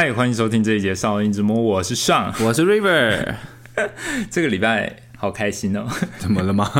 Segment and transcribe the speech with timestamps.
[0.00, 3.34] 嗨，欢迎收听这一节《少林之魔》，我是上， 我是 River。
[4.30, 5.88] 这个礼拜好开心哦！
[6.18, 6.70] 怎么了吗？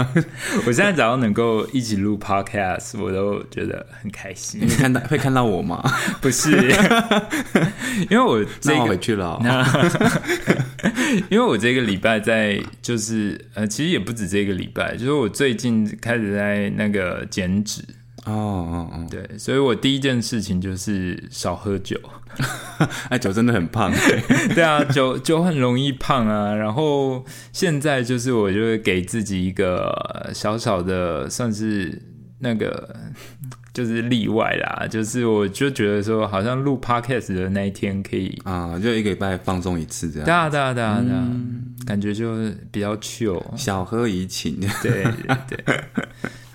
[0.64, 4.60] 我现在只要能够一起录 Podcast，我都觉得很开心。
[4.62, 5.82] 你看到会看到我吗？
[6.20, 6.52] 不是，
[8.08, 9.36] 因为我这个回去了。
[11.28, 17.82] 因为我这个礼拜在就是呃，其实也不止这个礼拜，就是我最近开始在那个减脂。
[18.24, 21.98] 哦哦哦，对，所以我第一件事情就是少喝酒。
[23.08, 23.90] 哎，酒真的很胖，
[24.54, 26.54] 对啊，酒酒很容易胖啊。
[26.54, 32.00] 然后现在就是，我就会给自己一个小小的，算是
[32.40, 32.94] 那个
[33.72, 34.86] 就是例外啦。
[34.88, 40.24] 就是我就觉得说，好像录 podcast 的那一天可以啊，就一个礼拜放松一次这样。
[40.26, 41.26] 对啊，对啊，对啊，对啊，
[41.86, 42.36] 感觉就
[42.70, 44.60] 比较 chill，小喝怡情。
[44.82, 45.80] 对对对，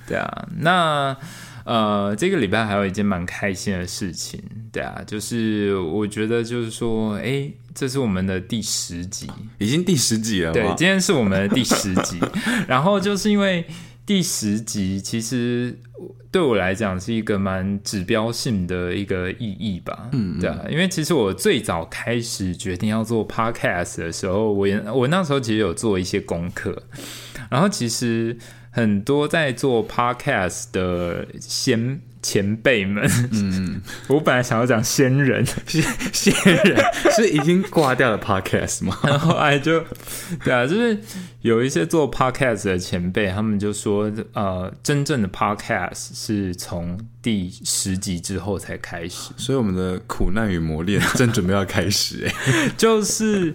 [0.07, 1.17] 对啊，那。
[1.65, 4.41] 呃，这个礼拜还有一件蛮开心的事情，
[4.71, 9.27] 对啊，就是我觉得就是说，哎，这是我们的第十集，
[9.59, 10.51] 已经第十集了。
[10.51, 12.19] 对，今天是我们的第十集，
[12.67, 13.65] 然后就是因为
[14.05, 15.73] 第十集其实
[16.29, 26.83] 对我来讲是一个蛮指标性的一个意义吧，嗯，对啊，因为其实我最早开始决定要做 podcast 的时候，我我那时候其实有做一些功课，
[27.49, 28.37] 然后其实。
[28.73, 36.83] 很多在做 podcast 的先前辈们，嗯，我本来想要讲先人，先先人
[37.15, 38.97] 是已经挂掉了 podcast 吗？
[39.03, 39.83] 然后哎，就
[40.43, 40.97] 对啊，就是
[41.41, 53.53] 有一些做 podcast 的前辈，他们就说，呃，真正的 podcast 是从第十集之后才开始，所以我们的苦难与磨练正准备要开始，哎， 就是。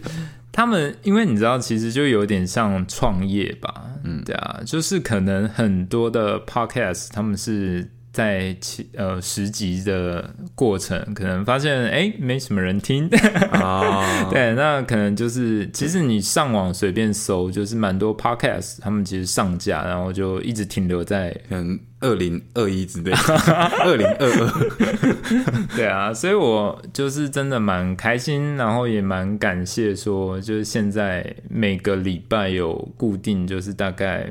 [0.59, 7.89] 他们因为你知道，其实就有点像创业吧，嗯，对啊，就是可能很多的 podcast，他们是。
[8.19, 13.09] 在其呃十集的过程，可能发现哎没什么人听。
[13.53, 23.13] 啊， 对，那可能就是其实你上网随便搜，就是蛮多 podcast，他们其实上架，然后就一直停留在可能二零二一之类，
[23.87, 34.29] 二零二二，对啊，所以我就是真的蛮开心，然后也蛮感谢说，就是现在每个礼拜有固定，就是大概。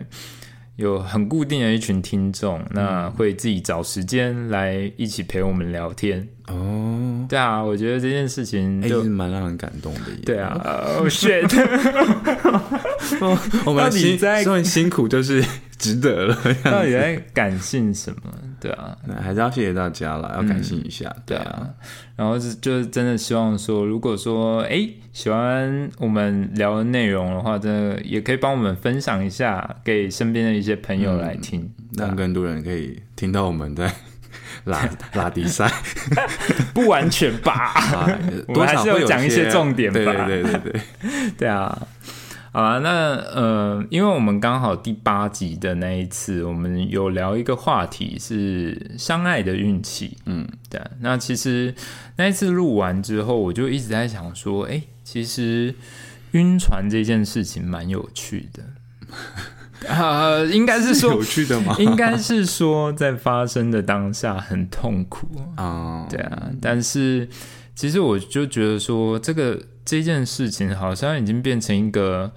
[0.78, 7.26] 有很固定的一群听众，那会自己找时间来一起陪我们聊天哦。
[7.28, 10.02] 对啊，我觉得这件事情就是蛮让人感动的。
[10.26, 11.46] 对啊，哦， shit，
[13.66, 15.44] 我们辛虽然辛苦就是
[15.78, 16.36] 值得了。
[16.64, 18.32] 到底在感性什么？
[18.60, 21.14] 对啊，那还是要谢谢大家啦，要感谢一下。
[21.26, 21.70] 对啊。
[22.16, 33.92] 然后是就是真的希望说，如果说哎喜欢我们聊的内容的话，真的也可以帮我们分享一下给身边的一些朋友来听，让更多人可以听到我们在
[34.66, 35.72] 拉拉迪赛。
[36.74, 37.74] 不完全吧，
[38.48, 40.00] 我们还是要讲一些重点吧。
[40.00, 40.82] 对对对对对，
[41.38, 41.88] 对 啊。
[42.64, 50.18] 好那呃，因为我们刚好第八集的那一次，我们有聊一个话题是相爱的运气。
[50.26, 50.82] 嗯，对。
[51.02, 51.76] 那其实
[52.16, 55.76] 那一次录完之后，我就一直在想说，哎，其实
[56.32, 61.76] 晕船这件事情蛮有趣的啊， 应该是说有趣的吗？
[61.78, 66.50] 应该是说在发生的当下很痛苦啊，对啊。
[66.60, 67.30] 但是
[67.78, 69.58] 其实我就觉得说这个。
[69.90, 72.34] 这件事情好像已经变成一个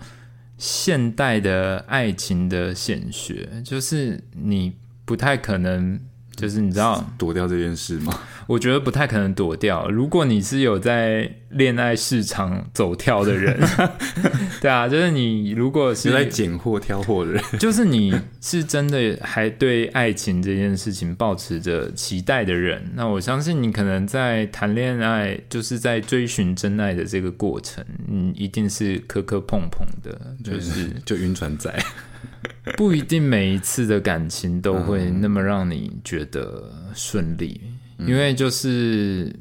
[0.56, 5.98] 现代的爱情的显学，就是你不太可能。
[6.36, 8.18] 就是你知道躲掉这件事吗？
[8.46, 9.90] 我觉得不太可能躲掉。
[9.90, 13.60] 如果你是有在恋爱市场走跳的人，
[14.60, 31.74] 对啊，就是你如果是在拣货挑货的人，就是你是真的还对爱情这件事情保持着期待的人，那我相信你可能在谈恋爱，就是在追寻真爱的这个过程，你，一定是磕磕碰碰的，就是就晕船仔。
[32.76, 37.60] 不一定每一次的感情都会那么让你觉得顺利，
[37.98, 39.34] 因为就是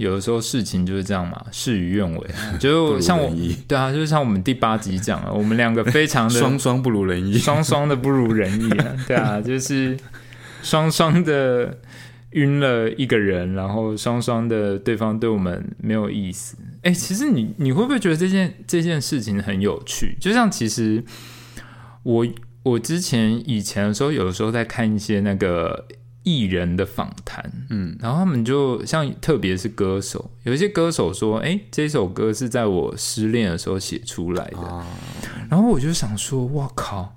[0.00, 2.26] 有的时候事情就是这样嘛，事与愿违。
[2.58, 3.32] 就像我，
[3.68, 9.96] 对啊，就像我们第八集讲了，我们两个非常的双双不如人意，双双的不如人意啊， 对啊，就是
[10.62, 11.78] 双双的
[12.30, 16.56] 晕了一个人，然后双双的对方对我们没有意思。
[16.82, 20.16] 哎，其实你你会不会觉得这件这件事情很有趣？
[20.20, 21.04] 就像其实。
[22.02, 22.26] 我
[22.62, 25.86] 我之前以前的时候，有的时候在看一些那个
[26.22, 34.84] 艺人的访谈，嗯，然后他们就像特别是歌手，有一些歌手说，哎，这首歌是在我失恋的时候写出来的，
[35.48, 37.16] 然后我就想说，哇靠，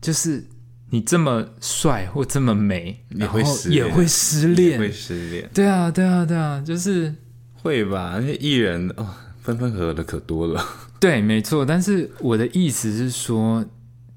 [0.00, 0.46] 就是
[0.90, 7.14] 你这么帅或这么美，也会也会失恋，会失恋，对啊，对啊，对啊，就是。
[7.62, 8.18] 会吧？
[8.20, 9.04] 那些艺人哦，
[9.42, 10.64] 分分合合的可多了。
[11.00, 11.66] 对，没错。
[11.66, 13.64] 但是我的意思是说，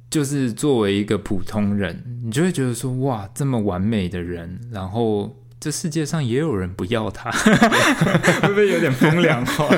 [0.09, 7.29] 就是作为一个普通人，你就会觉得说，哇，这么完美的人，然后这世界上也有人不要他，
[8.41, 9.67] 会不会有点风凉话？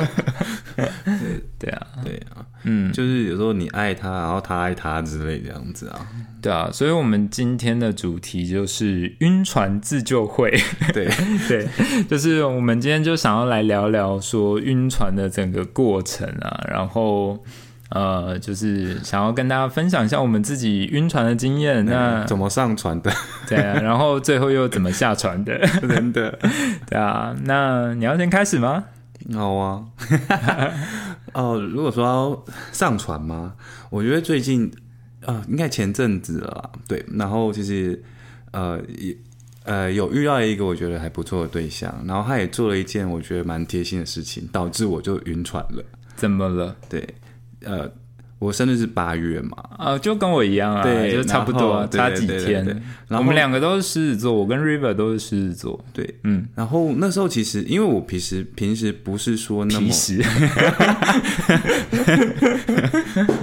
[1.59, 6.07] 对啊，对啊，嗯，就是有时候你爱他，然后他爱他之类这样子啊。
[6.41, 10.49] 对啊，所以我们今天的主题就是晕船自救会。
[10.93, 11.07] 对
[11.47, 11.67] 对，
[12.09, 17.43] 就是我们今天就想要来聊聊说晕船的整个过程啊，然后
[17.91, 21.85] 呃，就是想要跟大家分享一下我们自己晕船的经验。
[21.85, 23.11] 那怎么上船的？
[23.47, 25.57] 对啊，然后最后又怎么下船的？
[25.87, 26.37] 真的，
[26.89, 28.85] 对啊，那你要先开始吗？
[29.33, 29.85] 好啊。
[31.33, 33.53] 哦，如果说要上船吗？
[33.89, 34.71] 我觉得最近。
[35.23, 37.05] 呃，应该前阵子了，对。
[37.13, 38.01] 然后其实，
[38.53, 39.15] 呃，也
[39.65, 45.85] 呃有遇到一个我觉得还不错的对象，然后他也做了一件我觉得蛮贴心的事情，导致我就晕船了。
[46.15, 46.75] 怎么了？
[46.89, 47.07] 对，
[47.65, 47.91] 呃。
[48.41, 52.65] 我生日是八月嘛，啊，就跟我一样啊，对，就差不多，差几天。
[53.07, 56.47] 然后我们两个都是狮子座，我跟 River 都是狮子座，对，嗯。
[56.55, 59.91] 然后那时候其实，因为我平时平时不是说那么，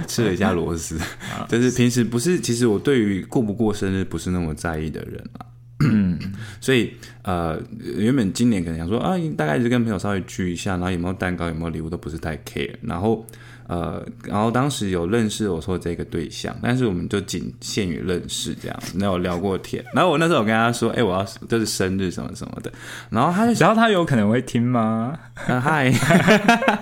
[0.05, 0.99] 吃了一下螺丝，
[1.47, 5.45] 就是平时不是，其实我对于过不过生日不是那么在意的人啊。
[5.89, 6.19] 嗯，
[6.59, 6.91] 所以
[7.21, 7.57] 呃，
[7.95, 13.25] 原本今年可能想说啊，大概就跟朋友稍微聚一下，然后有没有蛋糕，有没有礼物都不是太 care，然后。
[13.69, 19.85] 呃，然后当时有认识我说这个对象，但是我们就仅限于认识这样，没有聊过天。
[19.93, 22.71] 然后我那时候我跟他说，哎，我要就是生日什么什么的，
[23.11, 25.15] 然后他就，然后他有可能会听吗？
[25.35, 25.93] 嗨，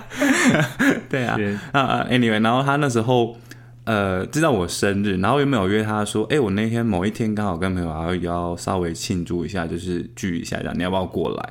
[1.10, 1.36] 对啊，
[1.72, 3.36] 啊啊，anyway，然后他那时候
[3.84, 11.50] 呃知道我生日，然后又没有约他说，哎，我那天某一天刚好跟朋友要要稍微庆祝一下，就是聚一下这样，你要不要过来？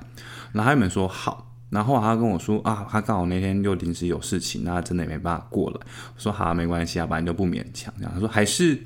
[0.51, 1.46] 然后他们说好。
[1.69, 5.77] 然后他跟我说啊，他刚好那天又临时有事情，那真的也没办法过来。
[5.77, 7.93] 我说好，没关系啊，反正就不勉强。
[7.97, 8.77] 这样他说还是，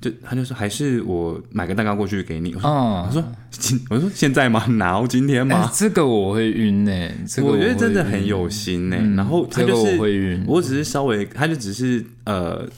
[0.00, 2.54] 就他就说还是我买个蛋糕过去给你。
[2.54, 4.64] 我说，我说今我说现在吗？
[4.78, 5.70] 然今天吗？
[5.74, 7.08] 这个我会晕呢，
[7.42, 8.96] 我觉得真的很有心呢。
[9.16, 12.68] 然后他就是会晕，我只是稍微，他就只是呃。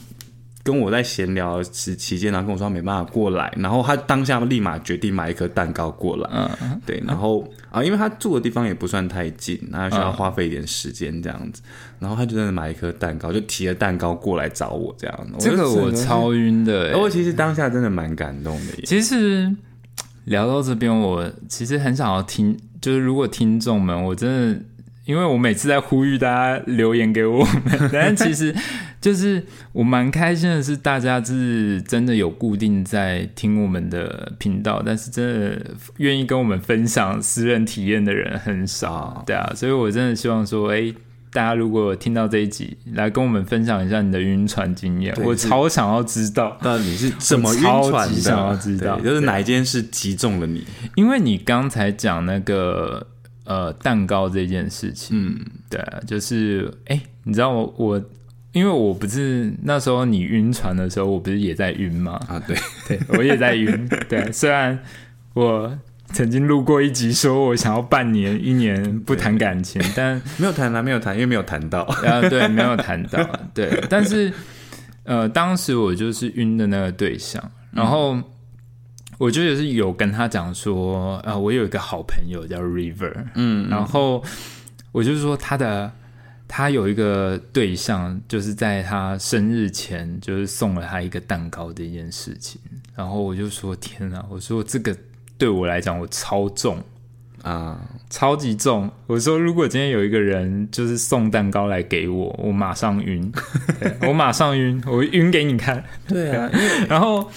[0.65, 6.31] 跟我在闲聊时期间，然后跟我说他没办法过来，然后他当下立马决定买一颗蛋糕过来。
[6.33, 11.61] 嗯，对，然后啊，因为他住的地方也不算太近，那需要花费一点时间这样子，
[11.99, 15.27] 然后他就真的买一颗蛋糕，就提了蛋糕过来找我这样。
[15.39, 18.73] 这个我超晕的，我其实当下真的蛮感动的。
[18.87, 19.55] 其实
[20.25, 24.61] 聊到这边，我其实很想要听，就是如果听众们，我真的。
[25.07, 27.61] 因为我每次在呼吁大家留言给我们，
[27.93, 28.57] 但其实
[29.05, 40.91] 就是我蛮开心的是，大家是真的有固定在听我们的频道，但是真的愿意跟我们分享私人体验的人很少，对啊，所以我真的希望说，哎，
[41.31, 48.15] 大家如果听到这一集，来跟我们分享一下你的晕船经验，我超想要知道，那你是怎么晕船的？
[48.15, 50.67] 想要知道，就是哪一件事击中了你？
[50.95, 53.09] 因为你刚才讲那个。
[53.47, 58.03] 呃，蛋糕这件事情，嗯，对，就是哎，你知道我我，
[58.55, 62.19] 因为我不是那时候你晕船的时候，我不是也在晕吗？
[62.27, 62.57] 啊，对，
[62.89, 63.89] 对我也在晕。
[64.09, 64.79] 对，虽然
[65.35, 71.83] 我曾经录过一集，说我想要半年、一年不谈感情， 但没有谈啊，没有谈，因为没有谈到。
[71.83, 73.21] 啊，对，没有谈到。
[73.53, 74.33] 对， 但是
[75.03, 78.19] 呃，当时我就是晕的那个对象，然后。
[79.17, 84.21] 我就也是有跟他讲说，呃，我有一个好朋友叫 River，嗯，然后
[84.91, 85.91] 我就说他的
[86.47, 92.61] 他有一个对象，就是在他生日前就是送了他一个蛋糕这件事情，
[92.95, 94.97] 然后我就说天哪，我说这个
[95.37, 96.83] 对我来讲我超重
[97.43, 98.91] 啊，超级重。
[99.07, 103.33] 我说如果今天有一个人就是送蛋糕来给我，我马上晕，
[104.07, 105.85] 我马上晕，我晕给你看。
[106.07, 106.51] 对啊，
[106.89, 107.31] 然后。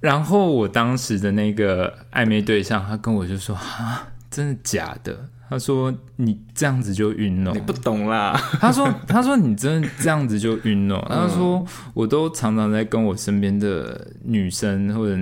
[0.00, 8.32] 然后我当时的那个暧昧对象，他跟我就说：“啊，真的假的？”他说：“你这样子就晕了。”你不懂啦。
[8.60, 11.64] 他说：“他说你真的这样子就晕了。”他说
[11.94, 15.18] ：“我都常常在跟我身边的女生或者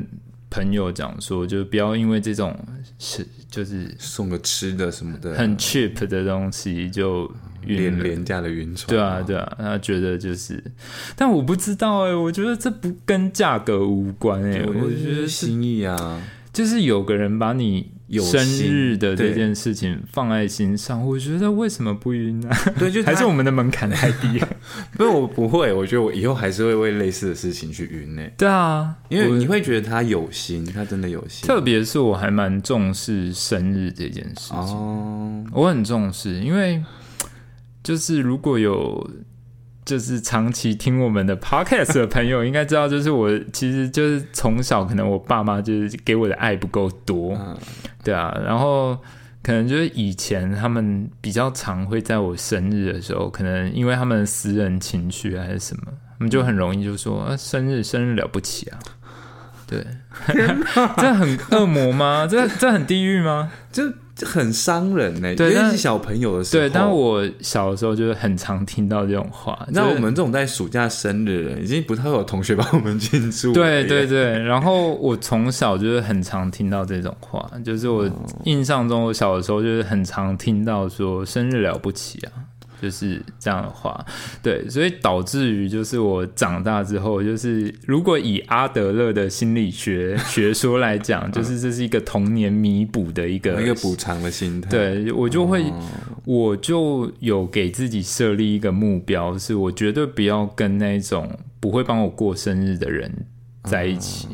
[0.50, 2.56] 朋友讲说，就不要因为这种
[2.98, 7.30] 是就是送个吃的什么的很 cheap 的东西就。”
[7.66, 10.62] 廉廉价的晕船，对啊，对啊，他觉得就是，
[11.16, 22.48] 但我不知道哎，我觉得这不跟价格无关哎，我觉得心意啊，就是有个人把你有生日的这件事情放在心上，我觉得为什么不晕呢、
[22.78, 24.38] 对，就 还是我们的门槛太低。
[24.38, 24.48] 了？
[24.96, 36.82] 不是我不会，我觉得我以后还是会为类似的事情去晕呢，对啊，因为你会觉得他有心，他真的有心，特别是我还蛮重视生日这件事情，哦，我很重视，因为
[37.82, 39.10] 就是如果有
[39.86, 47.56] 就是长期听我们的 podcast 的朋友，应该知道，就是我其实就是从小可能我爸妈就是给我的爱不够多，嗯
[48.02, 48.98] 对啊，然后
[49.42, 58.78] 可能就是以前他们比较常会在我生日的时候，可能因为他们私人情绪还是什么，他们就很容易就说啊，生日生日了不起啊。
[59.68, 59.84] 对，
[60.98, 62.26] 这很恶魔吗？
[62.30, 63.50] 这这很地狱吗？
[63.72, 66.62] 就就很伤人呢，尤其是小朋友的时候。
[66.62, 69.58] 对，但我小的时候就是很常听到这种话。
[69.68, 73.84] 就是那我们这种在暑假生日的人，已经不太会有同学帮我们庆祝了对耶。
[73.88, 78.08] 对对，然后我从小就是很常听到这种话，就是我
[78.44, 82.30] 印象中，我小的时候就是很常听到说生日了不起啊，
[82.80, 84.04] 就是这样的话。
[84.42, 94.70] 对，所以导致于就是我长大之后，就是如果以阿德勒的心理学学说来讲， 就是这是一个童年弥补的一个一个补偿的心态。
[94.70, 95.82] 对我就会，哦
[96.24, 103.26] 我就有给自己设立一个目标，是我绝对不要跟那种不会帮我过生日的人
[103.64, 104.26] 在一起。
[104.26, 104.30] 哦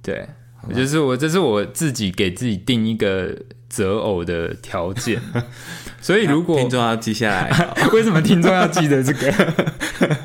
[0.00, 0.26] 对，
[0.74, 3.36] 就是我，这是我自己给自己定一个
[3.68, 5.20] 择偶的条件。
[6.00, 10.16] 所以如果听众要记下来， 为什么听众要记得这个？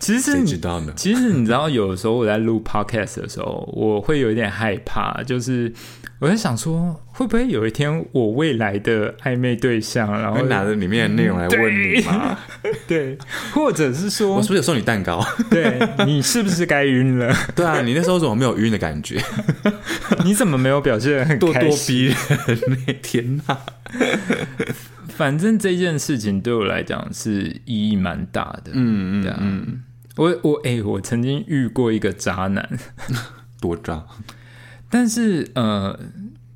[0.00, 0.92] 其实谁你知道呢？
[0.96, 5.72] 其实你知道，有的时候我在录 podcast 的时候，我会有一点害怕，就是
[6.18, 12.38] 我在想说，会不会有一天我未来的暧昧对象，然后拿着里面的内容来问你吗？
[12.88, 13.16] 对，
[13.52, 15.24] 或者是说我是，不是有送你蛋糕？
[15.50, 17.32] 对你是不是该晕了？
[17.54, 19.22] 对啊，你那时候怎么没有晕的感觉？
[20.24, 21.86] 你怎么没有表现得很咄咄？
[21.86, 22.06] 逼
[22.46, 23.58] 人那天呐！
[25.08, 28.70] 反正这件事情对我来讲是意义蛮大的。
[28.72, 29.82] 嗯嗯嗯，
[30.16, 32.78] 我我哎、我曾经遇过一个渣男，
[33.60, 34.04] 多渣。
[34.88, 35.98] 但是呃，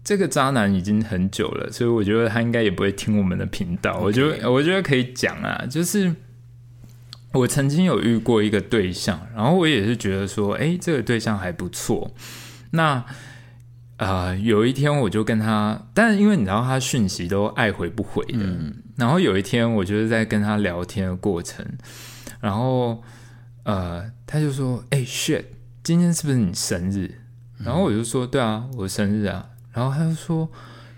[0.03, 3.99] 这个渣男已经很久了，所以我觉得他应该也不会听我们的频道。
[4.01, 6.15] 我觉得我觉得可以讲啊，就是
[7.33, 12.13] 我曾经有遇过一个对象，然后我也是觉得说，哎、这个对象还不错。
[12.73, 13.05] 那
[13.99, 18.45] 呃，有一天我就跟他，但是因为你知道他讯息都爱回不回的，
[18.97, 21.65] 然后有一天我就是在跟他聊天的过程，
[22.41, 23.01] 然后
[23.65, 25.45] 呃，他就说：“哎、shit，
[25.83, 27.21] 今天是不是你生日？”
[27.65, 30.49] 然后我就说：“对啊，我生日啊。”然后他就说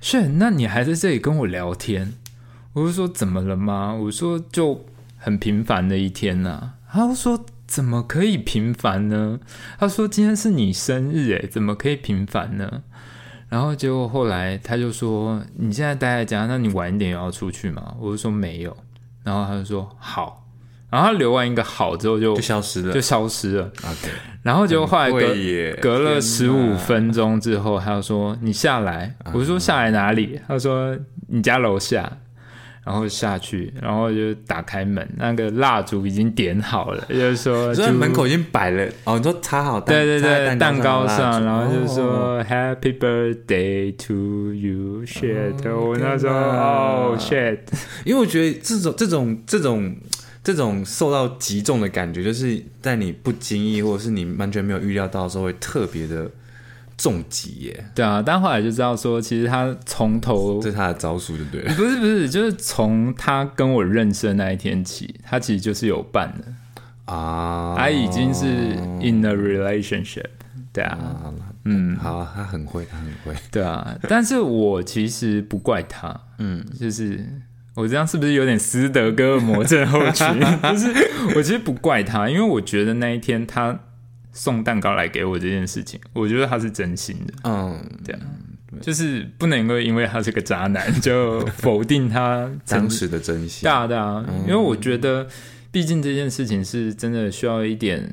[0.03, 2.15] ：“shit，那你还在这里跟我聊天？”
[2.75, 4.85] 我就说：“怎么了吗？”我说：“就
[5.17, 9.39] 很平凡的一天呐、他说：“怎么可以平凡呢？”
[9.79, 12.83] 他说：“今天是你生日，诶，怎么可以平凡呢？”
[13.49, 18.77] 然后结果后来他就说：“你现在待在家，那你晚一点有要出去吗？”我就说：“没有。”
[19.23, 20.43] 然后他就说：“好。”
[20.91, 23.01] 然后他留完一个好之后就就消失了就。
[23.01, 23.65] 消失了。
[23.85, 24.09] OK，
[24.43, 25.35] 然后结果后来隔
[25.81, 30.97] 隔了十五分钟之后，他就说：“你下来。”我说：“下来哪里？”他说
[31.29, 32.11] ：“你家楼下。”
[32.87, 47.59] 然后下去，然后就打开门，那个蜡烛已经点好了，就是说所以门口已经摆了哦，你说插好蛋，对对对，蛋糕上，然后就哦说 Happy Birthday to you shit，、哦我那时候哦 shit，
[48.05, 49.97] 因为我觉得这种这种这种
[50.47, 56.31] 这种受到击中的感觉，就是在你不经意或者是你完全没有预料到的时候，会特别的
[56.97, 57.91] 重击耶。
[57.97, 61.75] 对啊，但后来就知道说，其实他从头这是他的招数，对不对了？
[61.75, 68.47] 不是不是，就是从他跟我认识的那一天起，他其实就是有伴的，啊，他已经是
[69.03, 70.27] in a relationship，
[70.73, 71.35] 对啊，啊，
[71.65, 73.35] 嗯，好，他很会，他很会。
[73.51, 77.27] 对啊，但是我其实不怪他，嗯，就是
[77.77, 80.27] 我这样是不是有点斯德哥尔摩症候群？
[80.73, 80.93] 就是
[81.37, 83.79] 我其实不怪他，因为我觉得那一天他
[84.33, 88.21] 送蛋糕来给我这件事情，我觉得他是真心的，嗯，对啊，
[88.81, 93.71] 就是不能够因为他是个渣男就否定他曾当时的真心对。
[93.71, 95.27] 啊对啊，因为我觉得
[95.71, 98.13] 毕竟这件事情是真的需要一点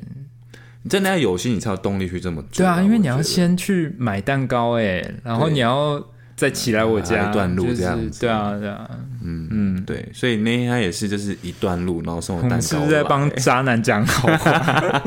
[0.82, 2.64] 你真的要有心，你才有动力去这么做。
[2.64, 6.02] 对啊，因为你要先去买蛋糕哎，然后你要
[6.36, 8.90] 再起来我家啊一段路就是这样子对啊对啊，
[9.22, 9.84] 嗯嗯。
[9.84, 15.02] 对，所以那天他也是就是一段路，然后送我我蛋糕是不 是在来帮渣男讲好话？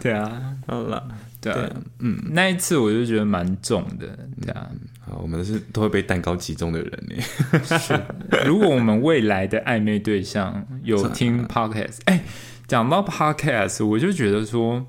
[0.00, 1.02] 对啊，好了。
[1.40, 4.06] 对啊嗯，那一次我就觉得蛮重的，
[4.40, 4.66] 对啊。
[5.00, 8.00] 好，我们是都会被蛋糕击中的人呢。
[8.46, 12.24] 如果我们未来的暧昧对象有听 podcast，哎、
[12.66, 14.86] 讲到 podcast，我就觉得说，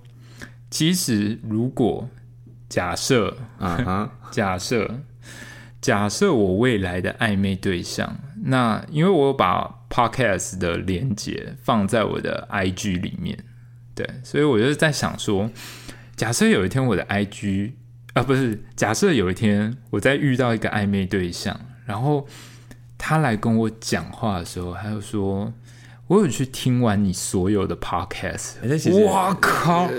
[0.69, 2.09] 其实如果
[2.69, 4.99] 假设啊 哈，假设
[5.81, 13.37] 假设我未来的暧昧对象，那因为我有把 podcast 的连接放在我的 IG 里面，
[13.93, 15.49] 对，所以我就在想说，
[16.15, 17.73] 假设有一天我的 IG
[18.13, 22.27] 啊，不是，假设有一天我在遇到一个暧昧对象，然后
[22.97, 25.53] 他来跟我讲话的时候，他就说。
[26.07, 29.89] 我有去听完你所有的 podcast，哎这其实哇靠，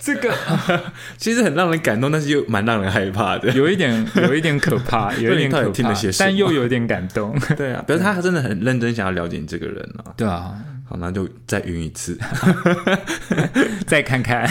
[0.00, 0.34] 这个
[1.16, 3.48] 其实很让人感动，但是又蛮让人害怕的。
[3.54, 7.38] 有一点有一点可怕， 有一点到可怕底听了些，但又有点感动。
[7.56, 10.10] 对啊，表示他真的很认真想要了解你这个人啊。
[10.16, 10.52] 对啊，
[10.88, 12.18] 好，那就再晕一次。
[13.86, 14.48] 再看看，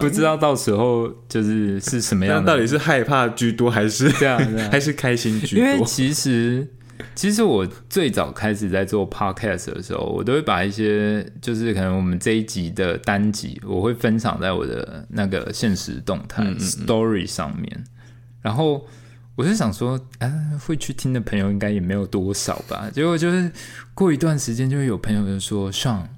[0.00, 2.52] 不知道到时候就是是什么那样的。
[2.52, 5.86] 到底是害怕居多，还是对啊对啊还是开心居多因为多？
[5.86, 6.66] 其实，
[7.14, 17.84] 其实我最早开始在做 podcast 的时候，我都会把一些就是可能我们这一集的单集，我会分享在我的那个现实动态、嗯嗯嗯 story 上面。
[18.40, 18.86] 然后
[19.36, 20.30] 我就想说，啊，
[20.66, 22.90] 会去听的朋友应该也没有多少吧。
[22.92, 23.50] 结果就是
[23.94, 26.08] 过一段时间，就会有朋友就说，上。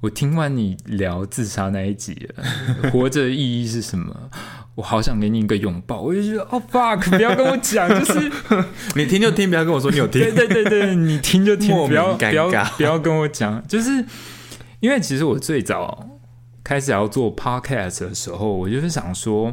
[0.00, 2.44] 我听完你聊自杀那一集了，
[2.92, 4.30] 活着的意义是什么？
[4.78, 6.00] 我好想给你一个拥抱。
[6.00, 8.30] 我就觉得，哦、fuck，不要跟我讲， 就是
[8.94, 10.30] 你听就听，不要跟我说你有听对。
[10.30, 14.04] 对对对，你听就听，不要不要不要跟我讲，就是
[14.78, 16.08] 因为其实我最早
[16.62, 19.52] 开始要做 podcast 的时候，我就是想说，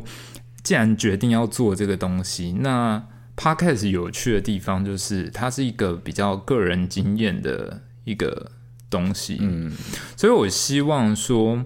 [0.61, 3.03] 既然决定要做这个东西，那
[3.35, 8.51] podcast 有趣的地方就是它是一个比较个人经验的一个
[8.91, 9.71] 东西，嗯，
[10.15, 11.65] 所以我希望说，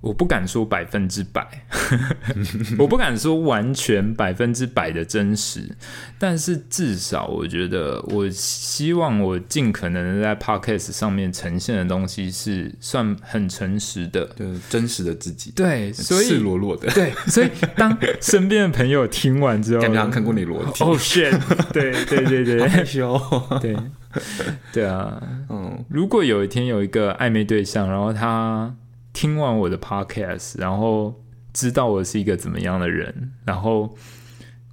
[0.00, 1.44] 我不敢说百分之百，
[2.78, 5.76] 我不敢说完全百分之百的真实，
[6.18, 14.24] 但是至少我觉得，我希望我尽可能的在 podcast 上面呈现的东西是算很诚实的。
[14.36, 20.84] 就是真实的自己，对，所赤裸裸的，对，所以当身边的朋友听完之后，感觉好像看过你裸体。
[20.84, 21.36] 哦 shit，
[21.72, 23.20] 对对对对害羞。
[23.60, 23.76] 对
[24.72, 28.72] 对啊，嗯，如果有一天有一个暧昧对象，然后他
[29.16, 31.22] 听完我的 podcast，然后
[31.54, 33.96] 知道我是一个怎么样的人，然后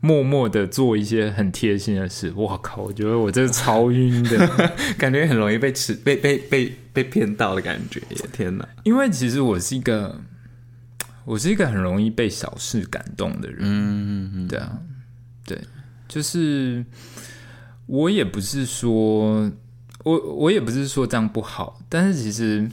[0.01, 2.81] 默默的做一些很贴心的事，我靠！
[2.81, 4.45] 我觉得我这是超晕的，
[4.99, 8.17] 感觉很容易被吃、被被被被骗到的感觉耶！
[8.33, 10.19] 天哪，因为其实我是一个，
[11.23, 13.59] 我是一个很容易被小事感动的人。
[13.61, 14.77] 嗯嗯嗯对啊，
[15.45, 15.57] 对，
[16.09, 16.85] 就是
[17.85, 19.49] 我也不是说，
[20.03, 22.69] 我我也不是说这样不好，但是其实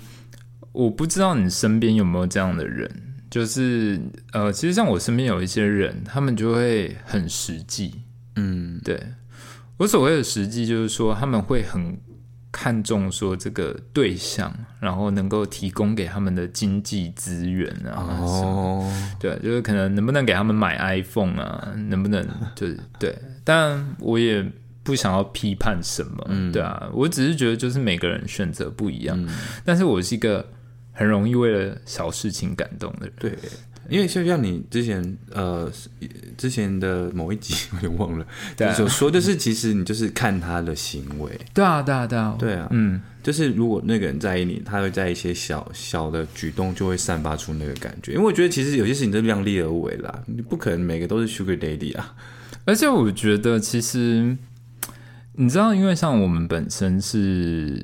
[0.72, 2.90] 我不知道你身边有没有这样的人，
[3.30, 4.00] 就是
[4.32, 7.94] 呃，其实像我身边有一些人，他们就会很实际，
[8.36, 8.80] 嗯。
[8.84, 9.00] 对。
[9.76, 11.98] 我所谓的实际，就是说他们会很
[12.52, 22.22] 看重说这个对象，然后能够提供给他们的经济资源啊，哦，对，就是可能能不能给他们买 iPhone 啊，能不能
[22.54, 24.44] 就是对，但我也
[24.82, 26.52] 不想要批判什么，嗯。
[26.52, 29.28] 对啊，我只是觉得就是每个人选择不一样，嗯。
[29.64, 30.46] 但是我是一个
[31.00, 33.32] 很容易为了小事情感动的人，对，
[33.88, 35.72] 因为就像你之前呃
[36.36, 38.74] 之前的某一集 我有点忘了，对啊。
[38.74, 48.12] 就说就是其实你就是看他的行为，对啊，对啊，对啊，对啊嗯，就是如果那个人在意你，他会在一些小小的举动就会散发出那个感觉。
[48.12, 52.14] 因为我觉得其实有些事情都量力而为啦，你不可能每个都是 Sugar Daddy 啊。
[52.66, 54.36] 而且我觉得其实
[55.32, 57.82] 你知道，因为像我们本身是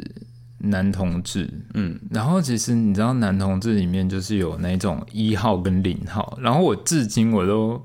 [0.70, 7.80] 男同志，嗯，然后其实你知道，男同志里面就是有那种一号跟零号，然后我至今我都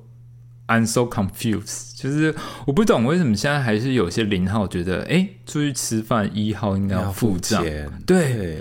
[0.68, 2.34] I'm so confused，就是
[2.66, 8.58] 我不懂为什么现在还是有些零号觉得，哎，出去吃饭一号应该要付账，钱，对，对，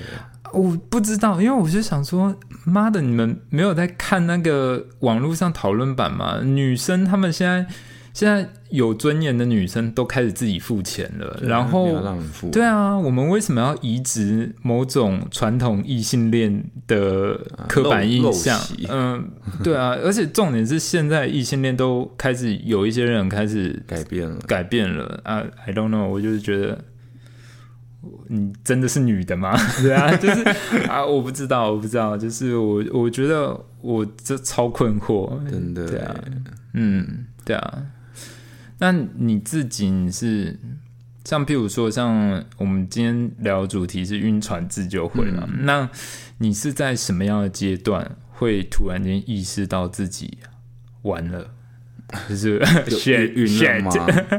[0.53, 6.41] 我不知道，因为我就想说，妈的，你们没有在看那个网络上讨论版吗？
[6.43, 7.67] 女生她们现在
[8.21, 11.89] 现在有尊严的女生都开始自己付钱了，然后
[12.53, 18.61] 对啊，我们为什么要移植某种传统异性恋的刻板印象？
[18.91, 19.27] 嗯，
[19.65, 24.37] 对啊， 而且重点是现在异性恋都开始有一些人开始改变了。
[24.47, 26.85] 改变了啊！I don't know，我就是觉得
[28.29, 29.57] 你真的是女的吗？
[29.81, 30.43] 对啊，就是
[30.91, 36.15] 啊，我不知道，我不知道，就是我我觉得我这超困惑，真的，对啊，
[36.75, 37.83] 嗯，对啊。
[38.81, 40.59] 那你自己你是
[41.25, 45.47] 像譬如说，像我们今天聊主题是晕船自救会嘛？
[45.61, 45.89] 那
[46.39, 50.39] 你是在什么样的阶段会突然间意识到自己
[51.03, 51.51] 完了？
[52.29, 53.93] 就是就 shit 晕了吗？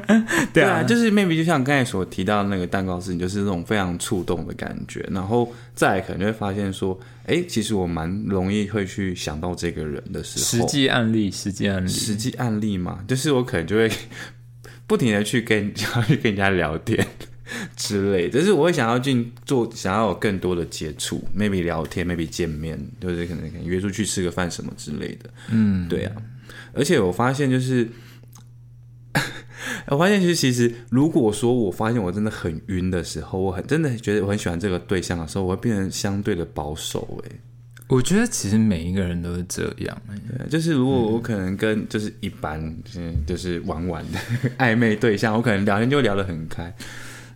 [0.53, 10.45] 对啊，就是 maybe 就像刚才所提到的那个蛋糕事情，就是那种非常触动的感觉，然后再来可能就会发现说，哎，其实我蛮容易会去想到这个人的时候。
[10.45, 13.89] 实候，际案例，实际案例，实际案例嘛，就是我可能就会
[14.87, 17.05] 不停的去跟想要去跟人家聊天
[17.77, 25.29] 之类，就是我会想要进做，想要有更多的接触，maybe 聊天，maybe 见面，就是可能可能约出去吃个饭什么之类的。
[25.49, 26.13] 嗯，对啊，
[26.73, 27.87] 而且我发现就是，
[29.87, 37.31] 我发现就是其实如果说我发现我真的很晕的时候，我很真的觉得我很喜欢这个对象的时候，我会变成相对的保守、欸。
[37.87, 42.57] 我觉得其实每一个人都是这样、欸，对，就是如果我可能跟就是一般
[42.95, 44.19] 嗯就是玩玩的
[44.57, 46.73] 暧昧对象，我可能聊天就聊得很开。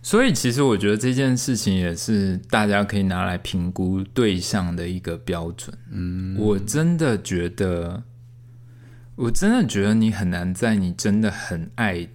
[0.02, 5.76] 所以其实我觉得这件事情也是大家可以拿来评估对象的一个标准。
[5.90, 8.02] 嗯，我真的觉得，
[9.16, 12.06] 我真的觉得你很难在你真的很爱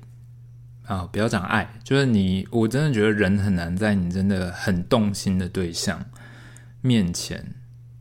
[0.86, 6.06] 啊，不要讲爱，就是你，我真的觉得人很难在你真的很动心的对象
[6.82, 7.56] 面前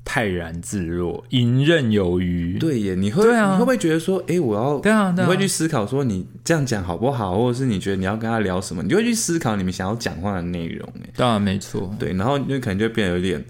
[0.05, 2.59] 泰然自若、游刃有余。
[2.59, 10.87] 对耶，你会对啊你会不会觉得说，哎，我要对啊，对啊，你会去思考说你这样讲好不好，或者是你觉得你要跟他聊什么，你就会去思考你们想要讲话的内容。
[11.03, 11.95] 哎，当然没错。
[11.99, 13.43] 对，然后你就可能就变得有点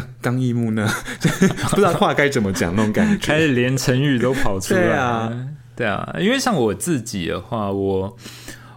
[0.00, 0.88] 刚刚毅木呢，
[1.70, 3.16] 不知道话该怎么讲那种感觉。
[3.24, 4.80] 开始连成语都跑出来。
[4.80, 8.16] 对啊，对啊，因为像我自己的话，我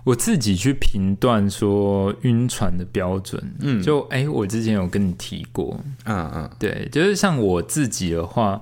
[0.04, 3.82] 我自己去评断说晕船的标准，嗯。
[3.82, 8.62] 就哎、我之前有跟你提过，嗯嗯对，就是像我自己的话，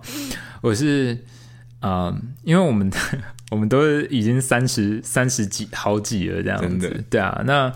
[0.62, 1.18] 我是
[1.82, 2.90] 啊、呃因为我们
[3.52, 7.04] 我们都已经三十三十几好几了这样，子。
[7.10, 7.72] 对啊，那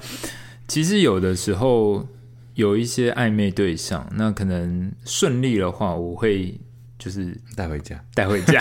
[0.67, 2.07] 其实有的时候
[2.59, 6.53] 有一些暧昧对象，那可能顺利的话，我会
[6.97, 7.97] 就是带回家。
[8.13, 8.59] 带回家。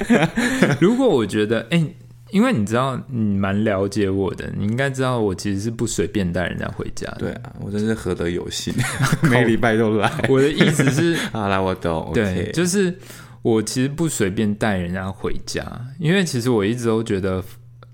[0.80, 1.84] 如果我觉得，哎、
[2.30, 7.16] 因为你知道你蛮了解我的，你应该知道我其实是不随便带人家回家的。
[7.18, 8.72] 对啊，我真是何德有幸，
[9.30, 10.10] 每礼拜都来。
[10.30, 12.10] 我的意思是，好啦，我懂。
[12.14, 12.96] 对就是
[13.42, 15.62] 我其实不随便带人家回家，
[15.98, 17.44] 因为其实我一直都觉得，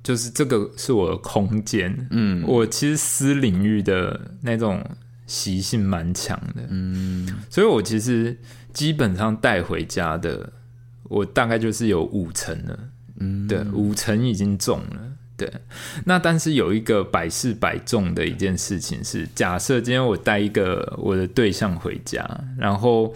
[0.06, 2.44] 就是这个是我的空间，嗯。
[2.46, 4.80] 我其实私领域的那种
[5.26, 8.38] 习性蛮强的，嗯，所以我其实
[8.72, 10.52] 基本上带回家的，
[11.08, 12.78] 我大概就是有五成了，
[13.18, 13.48] 嗯。
[13.48, 15.00] 对，五成已经中了。
[15.36, 15.52] 对，
[16.04, 22.24] 那但是有一个百试百中的一件事情是，假设今天我带一个我的对象回家，
[22.56, 23.12] 然后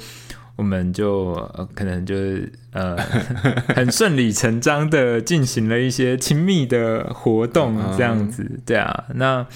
[0.61, 2.95] 我们就、呃、可能就是呃
[3.75, 9.47] 很顺理成章的进行了一些亲密的活动，这样子，对啊，那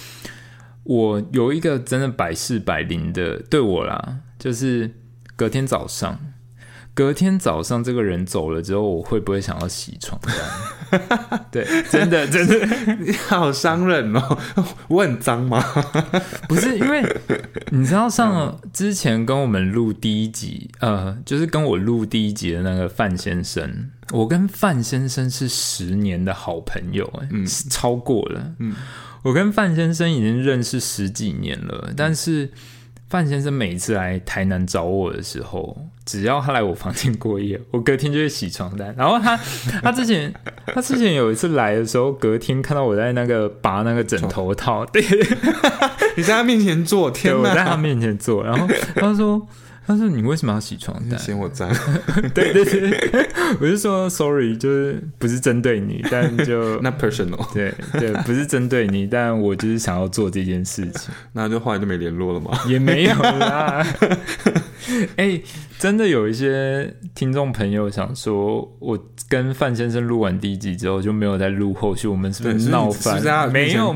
[0.85, 4.93] 我有一个真的百试百灵的，对我啦，就是
[5.37, 6.19] 隔天早上。
[6.95, 11.47] 隔天早上这个人走了之后，我会不会想要洗床单？
[11.51, 14.39] 对，真的真的你好伤人哦。
[14.87, 15.61] 我很脏吗？
[16.49, 17.03] 不是因为
[17.71, 28.77] 你知道，上之前跟我们录第一集，呃，就是跟我录第一集的那个范先生，我跟范先生是十年的好朋友、哎、嗯是超过了，嗯，
[29.23, 32.49] 我跟范先生已经认识十几年了，但是
[33.09, 38.95] 范先生每次来台南找我的时候，只要他来我房间过夜，我隔天就会洗床单。
[38.97, 39.37] 然后他
[39.83, 40.33] 他之前
[40.67, 45.03] 他之前有一次来的时候，隔天看到我在那个拔那个枕头套，对，
[46.17, 47.77] 你在他面前做，天我在他！
[47.77, 49.47] 面前做，然后他说。
[49.87, 51.69] 他说：“你为什么要洗床单嫌我脏？？”
[52.35, 53.29] 对 对对，
[53.61, 61.13] 我就说 “sorry”，就是不是针对你， 但就那 personal，对对，不是针对你，但我就是想要做这件事情。
[61.33, 62.59] 那就后来就没联络了吗？
[62.67, 63.87] 也没有啦。
[65.17, 65.41] 哎、
[65.79, 73.21] 真的有一些听众朋友想说，我跟范先生录完第一集之后就没有再录后续，我们是不，是闹翻？
[73.51, 73.93] 没有，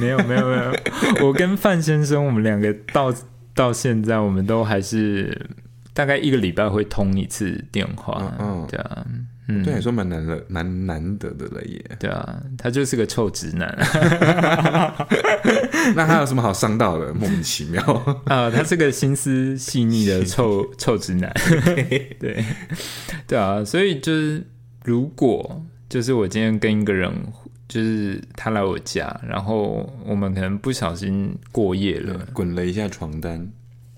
[0.00, 1.26] 没有，没有。
[1.26, 3.12] 我跟范先生，我们两个到
[3.56, 5.48] 到现在，我们都还是
[5.92, 8.32] 大概一个礼拜会通一次电话。
[8.38, 9.06] 嗯嗯对啊，
[9.48, 11.84] 嗯，对你说蛮难的，蛮难得的了耶。
[11.98, 13.74] 对啊，他就是个臭直男
[15.94, 17.14] 那他有什么好伤到的？
[17.14, 17.82] 莫名其妙。
[18.26, 21.32] 啊，他是个心思细腻的臭臭直男。
[22.20, 22.44] 对，
[23.26, 24.44] 对啊，所以就是
[24.84, 27.10] 如果就是我今天跟一个人，
[27.68, 33.44] 就是他来我家，然后我们可能不小心过夜了，滚了一下床单，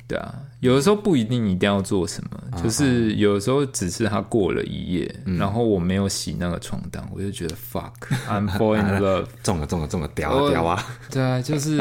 [0.07, 9.27] 对啊，有的时候不一定一定要做什么，就是有的时候只是他过了一夜，然后我没有洗那个床单，我就觉得 fuck，I'm falling in love。
[9.45, 10.85] 中了中了中了，屌我啊屌啊！
[11.11, 11.79] 对啊，就是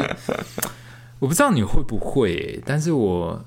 [1.18, 3.42] 我不知道你会不会欸、但是我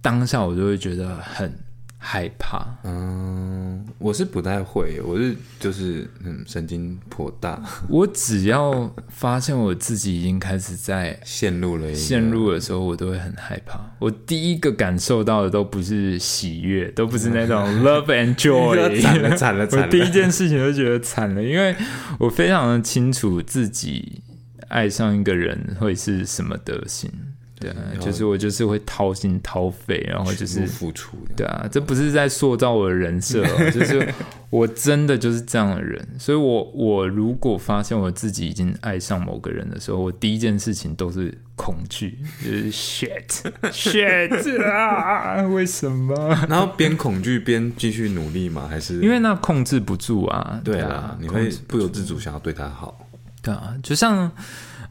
[0.00, 1.52] 当下我就会觉得很
[2.00, 2.64] 害怕。
[2.84, 13.80] 嗯，我是不太会，我是就是嗯神经颇大， 我只要发现我自己已经开始在陷入了陷入的时候，我都会很害怕。
[13.98, 21.74] 我第一个感受到的都不是喜悦，都不是那种 love and joy，惨了惨了惨了我，第一件事情就觉得惨了，因为
[22.18, 24.22] 我非常的清楚自己
[24.68, 27.10] 爱上一个人会是什么德行。
[27.60, 34.06] 对啊，就是我就是会掏心掏肺，然后就是付出的，对啊，这不是在塑造我的人设、哦， 就是
[34.50, 36.06] 我真的就是这样的人。
[36.18, 43.26] 所以我，我如果发现我自己已经爱上某个人的时候，我第一件事情都是恐惧，就是 shit
[43.72, 46.14] shit 啊，为什么？
[46.48, 48.66] 然后边恐惧边继续努力吗？
[48.68, 53.06] 还是因为那控制不住啊，对啊啊，，你会不由自主想要对他好，
[53.42, 54.30] 对啊，就像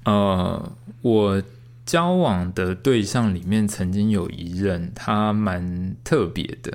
[0.03, 1.41] 呃，我
[1.87, 6.71] 交往的对象里面曾经有一任，他蛮特别的，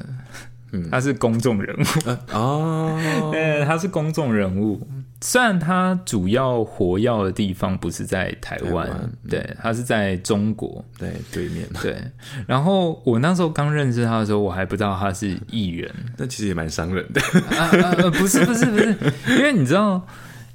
[0.73, 1.85] 嗯他是公众人物。
[2.07, 2.99] 呃哦，
[3.31, 4.81] 对，他是公众人物。
[5.25, 11.97] 虽然他主要活跃的地方不是在台湾，台嗯对他是在中国，对对面，对。
[12.45, 17.21] 然后我那时候刚认识他的时候，我还不知道他是艺人， 那其实也蛮伤人的，
[17.57, 18.11] 啊啊啊！
[18.19, 18.97] 不是不是不是，
[19.29, 20.05] 因为你知道，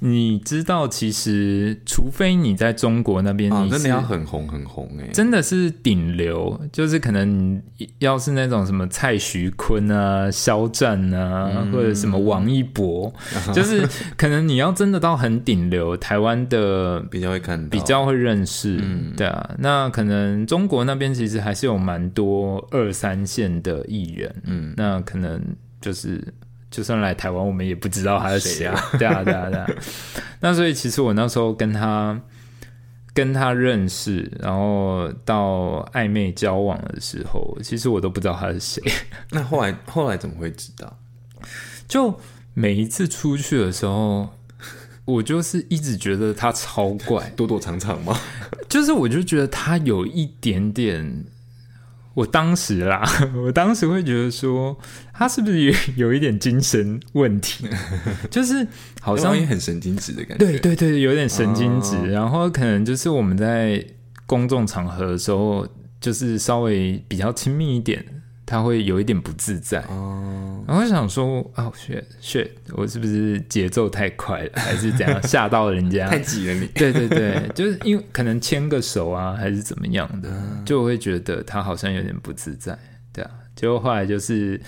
[0.00, 7.60] 你知道，其实除非你在中国那边，哦，你是真的要很红很红哎，真的是顶流，就是可能
[7.98, 13.12] 要是那种什么蔡徐坤啊、肖战啊，嗯或者什么王一博，
[13.52, 19.54] 就是可能你要真的到很顶流，台湾的比较会看到，比较会认识，嗯对啊。
[19.58, 25.42] 那可能中国那边其实还是有蛮多二三线的艺人，嗯那可能
[25.80, 26.22] 就是。
[26.70, 29.66] 就算来台湾，我们也不知道他是谁谁啊 对啊，对啊，对啊。
[30.40, 32.20] 那所以其实我那时候跟他
[33.14, 38.82] 跟他认识，然后到暧昧交往的时候，其实我都不知道他是谁。
[39.32, 40.98] 那后来后来怎么会知道？
[41.88, 42.20] 就
[42.54, 44.28] 每一次出去的时候，
[45.04, 48.14] 我就是一直觉得他超怪，躲躲藏藏吗？
[48.68, 51.24] 就是我就觉得他有一点点，
[52.18, 53.00] 我当时啦，
[53.44, 54.76] 我当时会觉得说，
[55.12, 55.72] 他是不是有
[56.08, 57.64] 有一点精神问题？
[58.28, 58.66] 就是
[59.00, 62.06] 好像也很神经质的感觉，对对对，有点神经质，哦。
[62.06, 63.84] 然后可能就是我们在
[64.26, 65.64] 公众场合的时候，
[66.00, 68.04] 就是稍微比较亲密一点，
[68.48, 69.82] 他会有一点不自在。
[69.90, 76.08] 哦，然后我想说，哦，shit shit，我是不是节奏太快了，还是怎样 吓到人家？
[76.08, 82.78] 太挤了你，对对对，就是因为可能牵个手啊，还是怎么样的，嗯就会觉得他好像有点不自在，
[83.12, 83.30] 对啊。
[83.54, 84.58] 结果后来就是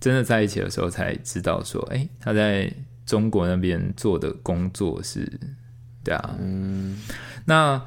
[0.00, 2.68] 真的在一起的时候才知道说，哎，他在
[3.06, 5.30] 中国那边做的工作是，
[6.02, 6.36] 对啊。
[6.40, 6.98] 嗯
[7.44, 7.80] 那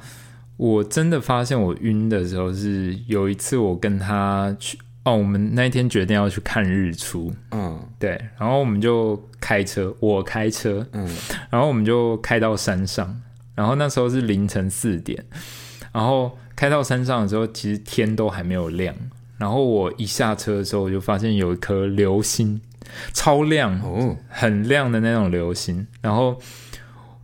[0.56, 7.78] 我真的发现我晕的时候是有一次我跟他去，哦，我们那一天决定要去看日出，嗯。
[7.98, 11.08] 对，然后我们就开车，我开车，嗯，
[11.50, 13.20] 然后我们就开到山上，
[13.54, 15.24] 然后那时候是凌晨四点，
[15.92, 18.94] 然后开到山上的时候，其实天都还没有亮。
[19.38, 22.60] 然后我一下车的时候，我就发现有一颗流星，
[23.12, 25.84] 超亮，哦，很亮的那种流星。
[26.00, 26.40] 然后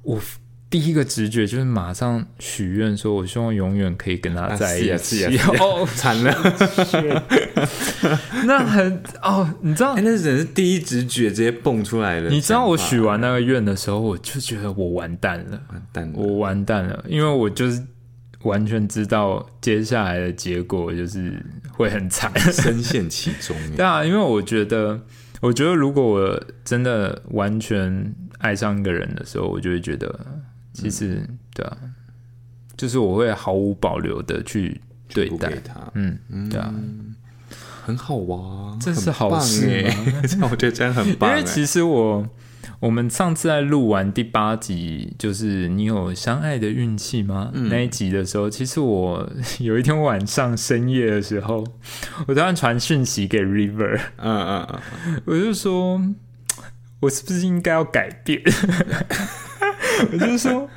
[0.03, 0.21] 我
[0.71, 5.25] 第一个直觉就是马上许愿说，我希望永远可以跟他在一啊起。
[5.59, 6.33] 哦，惨了，
[8.45, 12.29] 那很哦，你知道哎，那只是第一直觉直接蹦出来的。
[12.29, 15.59] 你知道我许完那个愿的时候，我就觉得我完蛋了。
[15.71, 17.83] 完蛋了，我完蛋了，因为我就是
[18.43, 22.31] 完全知道接下来的结果就是会很惨。
[22.53, 23.73] 深陷其中耶。
[23.77, 25.01] 对啊，因为我觉得，
[25.41, 30.27] 我觉得如果我真的完全爱上一个人的时候，我就会觉得，
[30.83, 31.77] 其实、对啊，
[32.77, 35.51] 就是我会毫无保留的去对待。
[35.65, 36.73] 他，嗯，嗯对啊，
[37.85, 41.37] 很好啊，这是好事很棒吗耶这样我觉得这样很 因棒因。
[41.37, 42.29] 为其实我。
[42.81, 47.51] 我们上次在录完第八集，就是你有相爱的运气吗？
[47.53, 51.65] 嗯那一集的时候，其实我 有一天晚上深夜的时候，
[52.29, 56.01] 我突然传讯息给 River，嗯嗯嗯，我就说，
[57.01, 58.41] 我是不是应该要改变？
[60.13, 60.69] 我就说，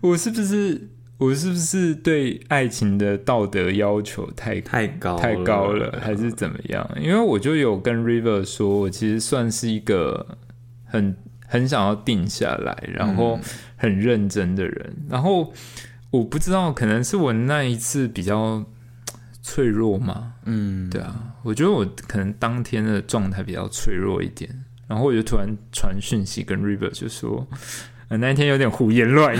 [0.00, 6.88] 我是不是我是不是对爱情的道德要求太太高太高了，还是怎么样？
[7.00, 10.38] 因为我就有跟 River 说，我其实算是一个
[10.84, 13.38] 很很想要定下来，然后
[13.76, 14.96] 很认真的人。
[15.08, 15.52] 然后
[16.10, 18.64] 我不知道，可能是我那一次比较
[19.42, 24.64] 脆弱嘛，嗯，对啊，我觉得我可能当天的状态比较脆弱一点。
[24.86, 27.46] 然后我就突然传讯息跟 River 就说，
[28.08, 29.38] 呃那一天有点胡言乱语，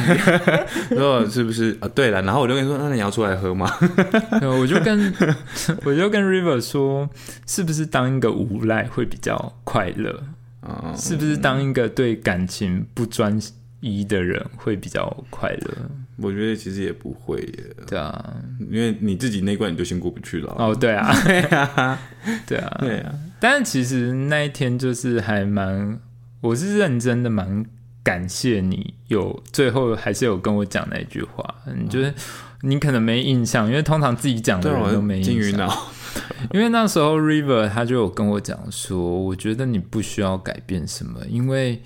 [0.96, 1.88] 说是不是啊？
[1.94, 3.70] 对了，然后我就跟你说，那你要出来喝吗？
[4.40, 5.12] 呃我就跟
[5.84, 7.08] 我就跟 River 说，
[7.46, 10.22] 是不是当一个无赖会比较快乐？
[10.60, 13.38] 啊，是不是当一个对感情不专
[13.80, 15.74] 一的人会比较快乐？
[16.16, 18.34] 我觉得其实也不会耶，对啊，
[18.70, 20.54] 因为你自己那关你就先过不去了。
[20.56, 21.98] 哦，对啊，对啊，
[22.46, 25.98] 对啊，对啊，但是其实那一天就是还蛮，
[26.40, 27.66] 我是认真的蛮
[28.04, 31.42] 感谢你有最后还是有跟我讲那句话，
[31.76, 32.14] 你就是
[32.60, 35.68] 你可能没印象，因为通常自己讲的人都没印象。
[36.52, 41.82] 因为那时候 River 他就有跟我讲说，我觉得你不需要改变什么，因为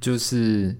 [0.00, 0.76] 就是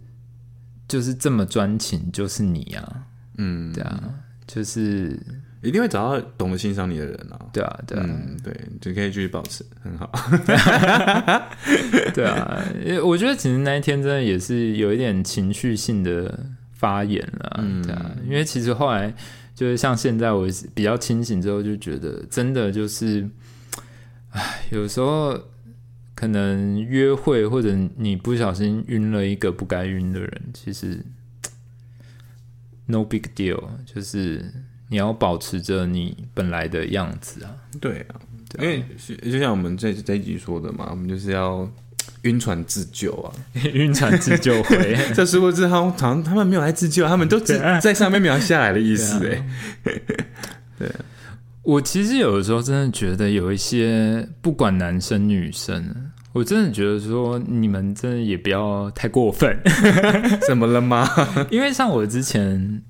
[0.86, 3.02] 就是这么专情，就是你啊，
[3.38, 4.02] 嗯，对啊，
[4.46, 5.18] 就是
[5.62, 7.38] 一定会找到懂得欣赏你的人啊。
[7.52, 10.10] 对啊，对啊，嗯，对，就可以继续保持很好。
[12.14, 12.64] 对啊，
[13.04, 16.38] 我觉得其实那一天真的也是有一点情绪性的
[16.72, 19.12] 发言了，嗯对啊，因为其实后来
[19.54, 23.28] 就是像现在我比较清醒之后，就觉得真的就是，
[24.30, 25.38] 唉，有时候
[26.14, 31.04] 可能约会或者你不小心晕了一个不该晕的人，其实
[32.86, 34.44] no big deal，就是
[34.90, 37.50] 你要保持着你本来的样子啊，
[37.80, 38.20] 对啊，
[38.58, 41.66] 因为是就像我们这这一集说的嘛，我们就是要
[42.22, 43.32] 晕船自救啊。
[43.72, 44.96] 晕船自救会。
[45.14, 49.44] 这殊不知他们好像他们没有来自救，他们都只 在上面没有下来的意思哎。
[51.62, 59.56] 我其实有的时候真的觉得有一些不管男生女生，我真的觉得说你们真的也不要太过分，
[60.48, 61.08] 怎么了吗？
[61.50, 62.82] 因为像我之前，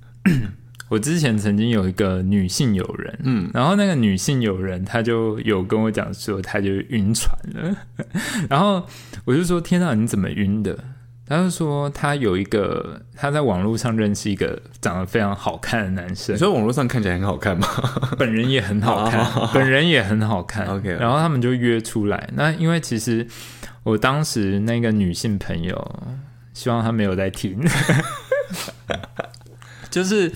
[0.91, 7.77] 我之前曾经有一个女性友人，嗯，然后那个女性友人她就有跟我讲说，她就晕船了，
[8.49, 8.85] 然后
[9.23, 10.77] 我就说天哪，你怎么晕的？
[11.25, 17.65] 她就说她有一个她在网络上认识一个长得非常好看的男生你，说网络上看起来很好看吗？
[18.19, 19.25] 本人也很好看，
[19.55, 20.67] 本人也很好看。
[20.67, 22.29] OK 然后他们就约出来。
[22.33, 23.25] 那因为其实
[23.83, 26.03] 我当时那个女性朋友，
[26.53, 27.57] 希望她没有在听，
[29.89, 30.29] 就是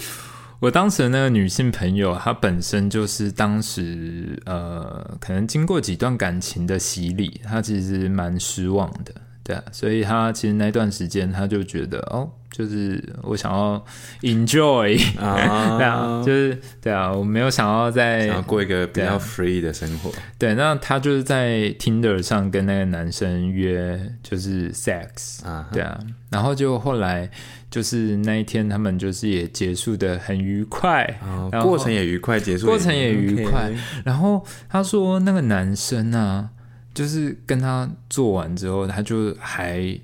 [0.60, 9.14] 我当时的那个女性朋友，她本身就是当时呃，可能经过几段感情的洗礼，她其实蛮失望的。
[9.44, 13.86] 对啊，所以她其实那段时间，她就觉得哦，就是我想要
[14.22, 20.12] enjoy，啊对啊， 就是对啊，我没有想要在想要过一个比较 free 的生活。
[20.40, 26.00] 对，那她就是在 Tinder 上跟那个男生约，就是 sex，啊，对啊，
[26.32, 27.30] 然后就后来
[27.76, 33.70] 就是那一天他们就是也结束的很愉快，哦然后过程也愉快，结束过程也愉快。
[34.06, 36.50] 然后他说那个男生啊，
[36.94, 40.00] 就是跟他做完之后，他就还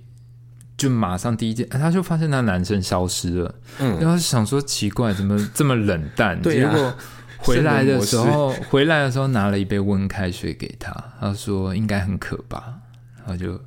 [0.76, 6.42] 就马上第一件，他就发现那男生消失了，嗯，然后想说奇怪，怎么 这么冷淡？
[6.42, 6.94] 对啊结果
[7.38, 12.74] 回来的时候，回来的时候拿了一杯温开水给他，他说应该很渴吧，
[13.20, 13.58] 然后就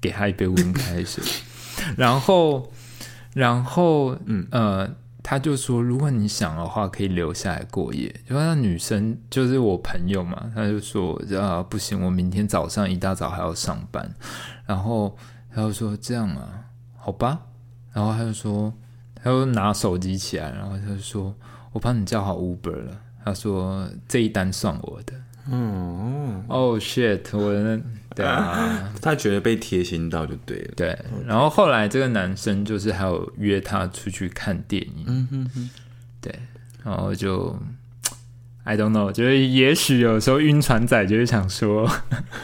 [0.00, 1.24] 给他一杯温开水，
[1.98, 2.72] 然后，
[3.34, 4.88] 然后，嗯呃，
[5.22, 8.14] 他就说如果你想的话，可以留下来过夜。
[8.28, 14.10] 因为那女生就是我朋友嘛，他就说啊不行，我明天早上一大早还要上班，
[14.66, 15.16] 然后
[15.54, 16.64] 他就说这样啊，
[16.96, 17.40] 好吧，
[17.92, 18.72] 然后他就说，
[19.14, 21.34] 他就拿手机起来，然后他就说
[21.72, 23.00] 我帮你叫好 Uber 了。
[23.24, 25.12] 他说这一单算我的。
[25.50, 27.82] 嗯，哦、shit，我的那
[28.14, 30.72] 对啊， 他觉得被贴心到就对了。
[30.76, 30.98] 对。
[31.26, 35.70] 然后后来这个男生就是还有约他出去看电影，嗯哼哼，
[36.20, 36.34] 对，
[36.84, 37.56] 然后就
[38.64, 41.90] I don't know，就是也许有时候晕船仔就是想说，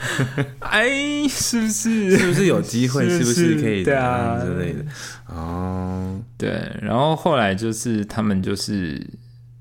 [0.60, 0.88] 哎，
[1.28, 2.16] 是不是？
[2.16, 3.06] 是不是有机会？
[3.10, 4.84] 是不是可以对啊之类的？
[5.26, 6.50] 哦，对，
[6.80, 9.04] 然后后来就是他们就是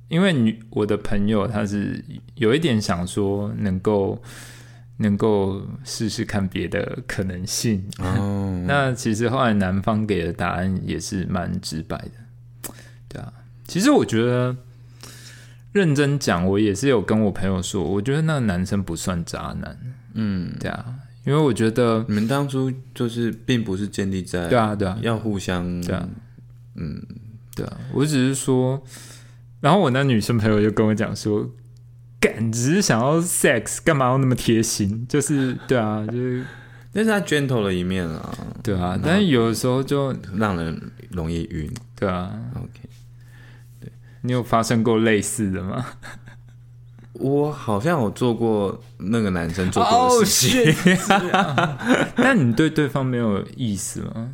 [0.07, 2.03] 因为女我的朋友他是
[2.35, 4.21] 有一点想说能够
[4.97, 12.73] 能够试试看别的可能性，哦， 那其实后来男方给的答案也是蛮直白的，
[13.09, 13.33] 对啊。
[13.65, 14.55] 其实我觉得
[15.71, 19.77] 认真讲，我也是有跟我朋友说，我觉得那个男生不算渣男，
[20.13, 20.93] 嗯，对啊，
[21.25, 26.07] 因为我觉得，你们当初就是并不是建立在对啊，对啊，要互相对啊，
[26.75, 27.01] 嗯，
[27.55, 28.83] 对啊，我只是说，
[29.59, 31.49] 然后我那女生朋友就跟我讲说，
[32.23, 35.05] 干，只是想要 sex，干嘛要那么贴心？
[35.09, 36.45] 就是对啊，就是
[36.93, 38.33] 那是他 gentle 的一面啊，
[38.63, 41.69] 对啊，但是有的时候就让人容易晕。
[41.95, 42.79] 对啊，OK，
[43.81, 45.85] 对你有发生过类似的吗？
[47.13, 50.97] 我好像有做过那个男生做过的事情，
[52.17, 54.31] 那你对对方没有意思吗？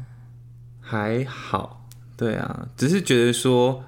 [0.80, 1.86] 还好，
[2.16, 3.84] 对啊，只是觉得说，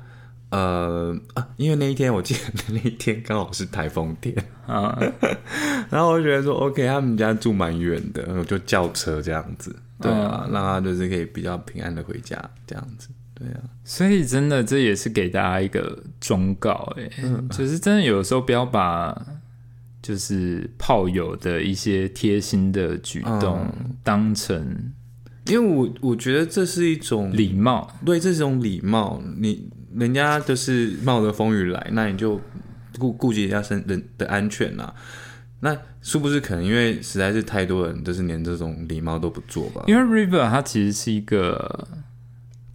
[0.51, 2.39] 呃啊，因为那一天我记得
[2.73, 4.35] 那一天刚好是台风天。
[4.67, 4.97] 啊，
[5.89, 17.09] 然后我就觉得说，OK，他们家住蛮远的，我就叫车这样子，对啊，让他就是可以比较平安的回家这样子，对啊，所以真的这也是给大家一个忠告，哎，
[17.49, 19.19] 就是真的有时候不要把
[20.01, 23.67] 就是炮友的一些贴心的举动
[24.03, 24.93] 当成。
[25.47, 29.21] 因为我我觉得这是一种礼貌，对，这是一种礼貌。
[29.37, 32.39] 你人家就是冒着风雨来，那你就
[32.97, 34.93] 顾顾及一下身人的安全呐。
[35.61, 39.83] 那是不是可能因为实在是太多人，就是连这种礼貌都不做吧？
[39.87, 41.87] 因为 River 它其实是一个。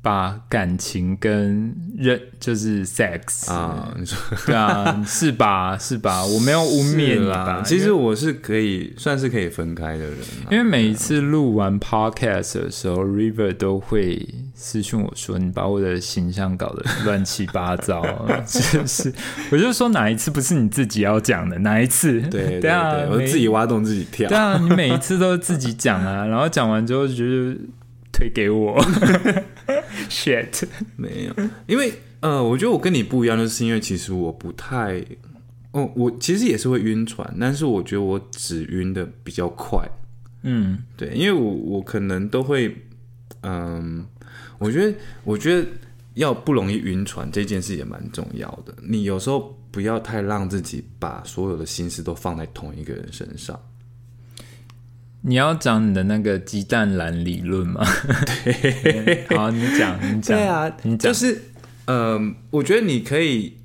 [0.07, 5.77] 把感情跟人就是 sex 啊，你说对啊， 是吧？
[5.77, 6.25] 是吧？
[6.25, 7.61] 我没有污蔑你吧？
[7.67, 18.01] 其实我是可以算是可以分开的人，因为每一次录完 podcast 的时候，River 都会私信我说：“你把我的形象搞得乱七八糟。
[18.47, 19.13] ”就是，
[19.51, 21.59] 我就说哪一次不是你自己要讲的？
[21.59, 22.21] 哪一次？
[22.31, 24.29] 对对啊，我自己挖洞自己跳。
[24.29, 27.59] 对啊，你每一次都是自己讲啊，然后讲完之后就是。
[28.13, 28.83] 推给我
[30.09, 30.63] shit，
[30.97, 31.35] 没有，
[31.67, 35.05] 因为呃，我觉得我跟你不一样，就是因为其实我不太，
[35.73, 39.87] 哦，我其实也是会晕船，但是我觉得我只晕的比较快，
[40.43, 42.75] 嗯，对，因为我我可能都会，
[43.43, 44.07] 嗯，
[44.59, 45.67] 我觉得我觉得
[46.15, 53.61] 要不容易晕船这件事也蛮重要的，你有时候不要太让自己把所有的心思都放在同一个人身上。
[55.23, 57.85] 你要讲你的那个鸡蛋蓝理论吗？
[58.45, 60.37] 对， 好，你讲，你讲。
[60.39, 61.43] 对啊，你讲就是，
[61.87, 63.57] 呃，我觉得你可以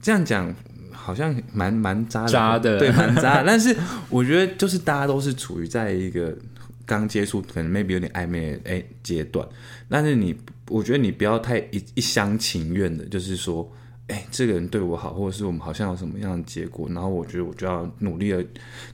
[0.00, 0.52] 这样讲，
[0.90, 3.42] 好像蛮蛮渣渣的，对，蛮渣。
[3.46, 3.76] 但是
[4.08, 6.36] 我觉得，就是大家都是处于在一个
[6.84, 9.46] 刚接触，可能 maybe 有点暧昧哎阶段。
[9.88, 10.34] 但是你，
[10.68, 13.72] 我觉得你不要太一一厢情愿的，就是说。
[14.08, 18.44] 哎，这个人对我好，或者是我们好像有什么样的结果，然后我觉得我就要努力的，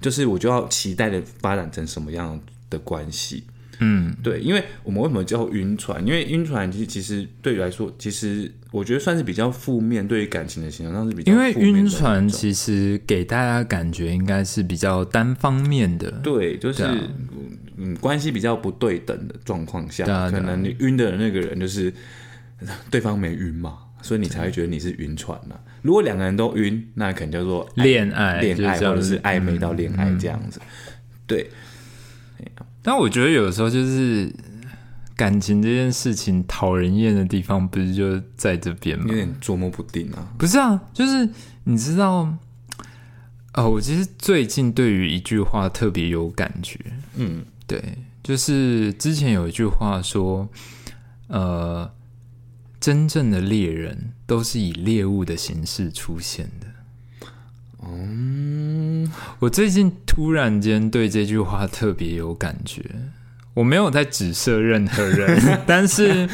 [0.01, 2.39] 就是我就要期待的发展成什么样
[2.71, 3.45] 的关系。
[3.81, 6.05] 嗯，对，因为我们为什么叫晕船？
[6.05, 11.33] 因为晕船其实其实对于来说，其实我觉得算是比较负面，对于感情的形象，上是比较。
[11.33, 16.85] 因为晕船其实给大家感觉应该是比较单方面的，对，就是
[17.77, 21.93] 嗯，关系比较不对等的状况下，可能你晕的那个人就是
[22.91, 23.79] 对方没晕嘛。
[24.03, 25.55] 所以你才会觉得你是晕船呢。
[25.83, 30.61] 如果两个人都晕，那可能叫做恋爱、恋爱或者是暧昧到恋爱这样子。
[31.27, 31.51] 对。
[32.83, 34.33] 但我觉得有时候就是
[35.15, 39.05] 感情这件事情讨人厌的地方，不是就在这边吗？
[39.09, 40.33] 有点捉摸不定啊。
[40.39, 41.29] 不是啊，就是
[41.65, 42.33] 你知道，
[43.55, 46.79] 哦，我其实最近对于一句话特别有感觉。
[47.17, 47.83] 嗯，对，
[48.23, 50.49] 就是之前有一句话说，
[51.27, 51.91] 呃。
[52.81, 56.67] 真正的猎人都是以猎物的形式出现的。
[57.85, 62.85] 嗯，我最近突然间对这句话特别有感觉。
[63.55, 66.29] 我没有在指涉任何人， 但是，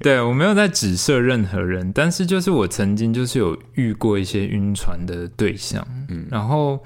[0.00, 5.86] 对我没有在指涉任何人，但是就是我曾经就是有遇过一些晕船的对象。
[6.08, 6.84] 嗯，然后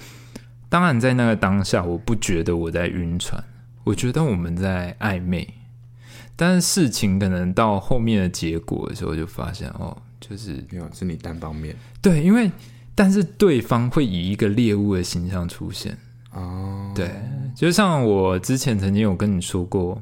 [0.68, 3.43] 当然在那个当下，我不觉得我在晕船，
[3.83, 5.49] 我觉得我们在暧昧。
[6.41, 11.74] 但是事情可能到后面的结果的时候，就发现哦，就是没有是你单方面。
[12.01, 12.49] 对，因为
[12.95, 15.99] 但是对方会以一个猎物的形象出现。
[16.30, 17.11] 哦，对，
[17.57, 20.01] 就像我之前曾经有跟你说过，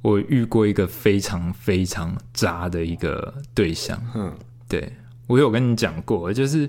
[0.00, 4.34] 我遇过一个非常非常渣的一个对象，嗯，
[4.66, 4.90] 对
[5.26, 6.66] 我有跟你讲过，就是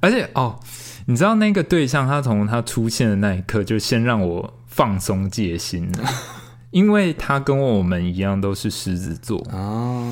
[0.00, 0.58] 而且哦，
[1.06, 6.04] 你知道那个对象他从他出现的那一刻就先让我放松戒心了。
[6.74, 9.38] 因为他跟我们一样都是狮子座。
[9.52, 10.10] 哦，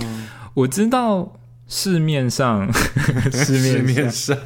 [0.55, 1.33] 我知道
[1.67, 2.73] 市面上
[3.33, 4.39] 市面上，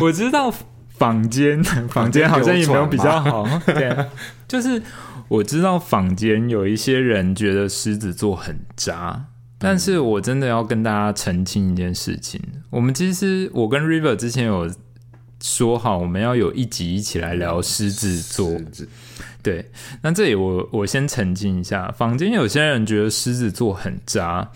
[0.00, 0.50] 我知道
[0.96, 1.62] 坊间
[1.92, 3.94] 坊间好像也没有比较好， 对，
[4.48, 4.82] 就是
[5.28, 9.26] 我知道坊间有一些人觉得狮子座很渣，
[9.58, 14.72] 但是我真的要跟大家澄清一件事情，我们其实我跟 River 之前有
[15.40, 18.60] 说好，我们要有一集一起来聊狮子座。
[19.42, 19.70] 对，
[20.02, 24.50] 那这里我我先澄清一下，坊间有些人觉得狮子座很渣，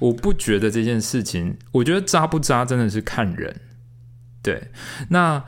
[0.00, 3.60] 我不觉得这件事情，我觉得渣不渣真的是看人。
[4.42, 4.68] 对，
[5.08, 5.42] 那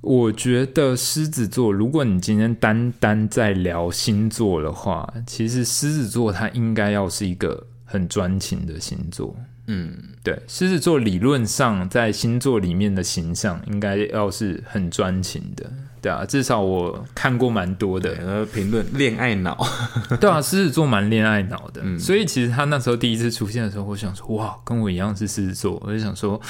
[0.00, 9.36] 我觉得狮子座，如果你今天单单在聊星座的话，其实狮子座它应该要是一个很专情的星座。
[9.72, 15.64] 嗯，对，狮子座理论上在星座里面的形象应该要是很专情的。
[16.02, 18.44] 对啊，至少我看过蛮多的。
[18.46, 19.56] 评论恋爱脑，
[20.20, 21.98] 对啊，狮子座蛮恋爱脑的，嗯。
[21.98, 26.40] 所以其实他那时候第一次出现的时候，我想说，哇，跟我一样是狮子座，我就想说，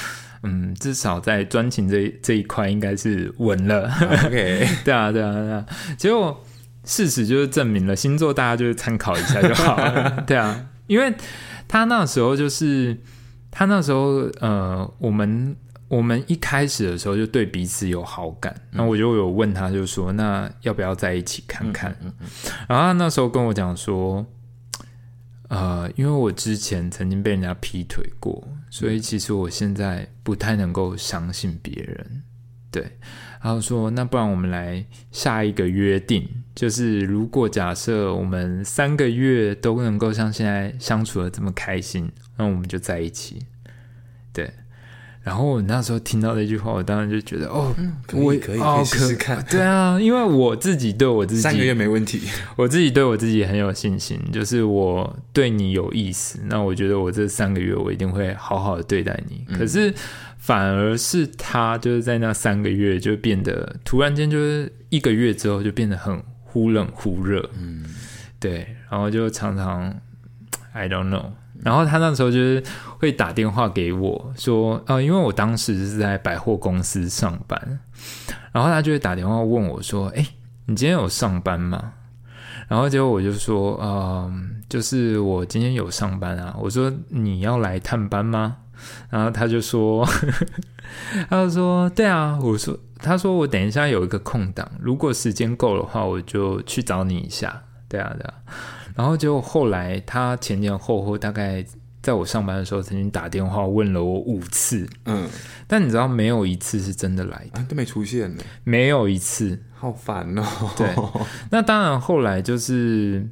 [0.43, 3.91] 嗯，至少在专情这一这一块应该是稳了
[4.25, 5.65] ，OK， 对啊，对啊，对啊，
[5.97, 6.43] 结果
[6.85, 11.13] 事实就是证明了，星座大家就是参考一下就好了， 对啊，因为
[11.71, 12.97] 他那时候就是
[13.49, 15.55] 他那时候呃，我们
[15.87, 21.95] 我们一开始的时候就对彼此有好感，那、我就有问他，就说那要不要在一起看看？
[22.67, 24.25] 然后他那时候跟我讲说，
[25.47, 32.23] 呃，因为我之前曾经被人家劈腿过，所以其实我现在不太能够相信别人。
[32.69, 32.83] 对，
[33.41, 43.45] 然后说那不然我们来下一个约定，就是如果假设我们三个月都能够像现在相处的这么开心，那我们就在一起。
[44.33, 44.51] 对。
[45.23, 47.71] 然后我那时候听到那句话，我当然就觉得，哦，
[48.13, 52.19] 我可以哦可以试试看对啊，因为我自己对我自己三个月没问题。
[52.55, 59.45] 我自己对我自己很有信心，就是我对你有意思，那我觉得我这三个月我一定会好好的对待你。
[59.55, 59.93] 可是
[60.39, 66.19] 反而是他就是在那三个月就变得突然间就是一个月之后就变得很
[66.51, 67.85] 忽冷忽热，嗯，
[68.39, 69.93] 对，然后就常常
[70.73, 71.25] I don't know。
[71.63, 72.63] 然后他那时候就是
[72.97, 77.79] 会打电话给我说，呃，因为我当时是在百货公司上班，
[78.51, 80.25] 然后他就会打电话问我说，哎，
[80.65, 81.93] 你今天有上班吗？
[82.67, 86.55] 然后结果我就说，嗯，就是我今天有上班啊。
[86.59, 88.57] 我说你要来探班吗？
[89.09, 90.07] 然后他就说，
[91.29, 92.39] 他就说，对啊。
[92.41, 97.63] 我说，他说我等一下有一个空档，如果时间够的话，我就去找你一下。
[97.87, 98.33] 对啊，对啊。
[98.95, 101.65] 然后结果后来他前前后后大概
[102.01, 105.29] 在我上班的时候，曾经打电话问了我五次，嗯，
[105.67, 109.63] 但你知道没有一次是真的来的，啊，都没出现呢，没有一次。
[109.73, 110.43] 好烦哦。
[110.77, 110.87] 对，
[111.49, 113.27] 那当然后来就是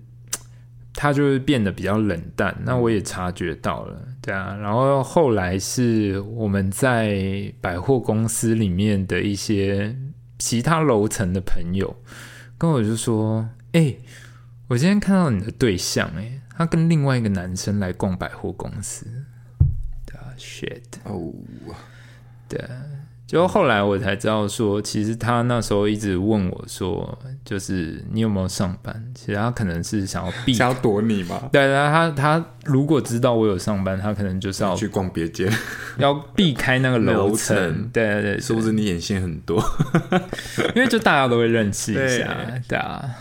[1.01, 4.53] 他就会变得比较冷淡，那我也察觉到了，对啊。
[4.57, 9.95] 然后后来是我们在百货公司里面的一些
[10.37, 11.95] 其他楼层的朋友
[12.57, 13.95] 跟我就说：“哎、
[14.67, 19.05] 我今天看到你的对象、哎，他跟另外一个男生来逛百货公司。”
[20.05, 20.83] 对啊，shit。
[21.05, 21.31] 哦，
[22.49, 22.59] 对，
[23.29, 27.15] 就后来我才知道说，其实他那时候一直问我说，
[27.45, 29.11] 就是你有没有上班？
[29.13, 31.47] 其实他可能是想要避，想要躲你嘛？
[31.51, 35.47] 对对，他他如果知道我有上班，他可能就是要去逛别间，
[35.99, 39.63] 要避开那个楼楼层层，对对对，是不是你眼线很多？
[40.75, 42.35] 因为就大家都会认识一下，
[42.67, 43.11] 对啊，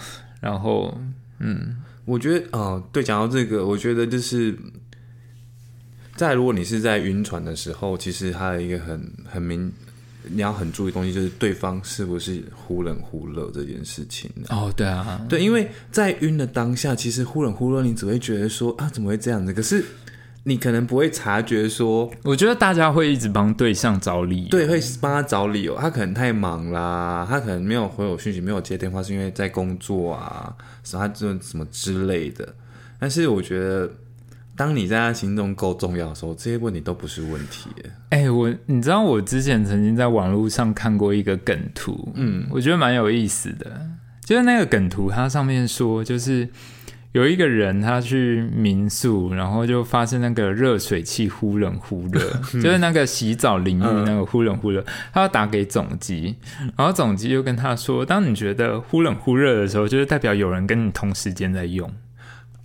[0.40, 0.98] 然后
[1.38, 4.56] 嗯，我觉得哦，对，讲到这个，我觉得就是
[6.16, 9.70] 在如果你是在晕船的时候，其实还有一个很很明，
[10.30, 14.30] 你要很注意东西，就是对方是不是忽冷忽热这件事情。
[14.48, 19.52] 哦，对啊，对，因为在晕的当下，其实忽冷忽热，你只会觉得说啊，怎么会这样子？
[19.52, 19.84] 可是
[20.44, 25.76] 你可能不会察觉说，我觉得大家会一直帮对象找理由，对，会帮他找理由。
[25.76, 30.54] 他可能太忙啦，他可能没有回我讯息，没有接电话，是因为在工作啊，
[30.84, 31.12] 什么
[31.42, 32.54] 什么之类的。
[32.98, 33.90] 但是我觉得，
[34.58, 37.90] 当你在他心中够重要的时候，这些问题都不是问题耶。
[38.10, 43.80] 哎、我你知道我之前曾经在网络上看过一个梗图，嗯，我觉得蛮有意思的。
[44.24, 46.48] 就是那个梗图，它上面说，就是
[47.12, 52.20] 有一个人他去民宿，然后就发现那个热水器忽冷忽热，
[52.60, 56.34] 就是那个洗澡淋浴那个忽冷忽热，他要打给总机，
[56.76, 61.88] 然后总机就跟他说，当你觉得忽冷忽热的时候，就是代表有人跟你同时间在用。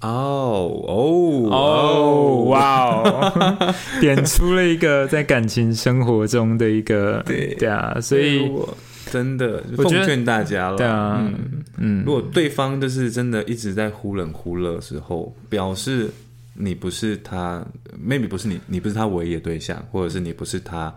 [0.10, 8.78] 哦哦哦，哇哦， 点出了一个在感情生活中的一个对对啊，所以我
[9.10, 10.78] 真的奉劝大家了。
[10.78, 16.10] 对啊嗯，嗯如，果对方就是真的一直在忽冷忽热的时候，表示
[16.54, 17.66] 你不是他
[18.06, 20.94] ，maybe 不是你，你不是他唯一的对象，或者是你不是他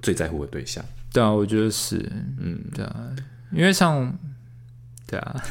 [0.00, 0.84] 最在乎的对象。
[1.12, 1.96] 对啊，我觉得是，
[2.40, 2.94] 嗯，对啊，
[3.52, 4.12] 因为像。
[5.06, 5.42] 对啊，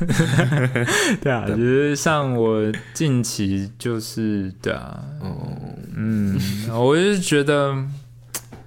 [1.22, 5.48] 对啊，就是像我近期就是对啊，哦，
[5.96, 6.38] 嗯，
[6.72, 7.78] 我就觉得，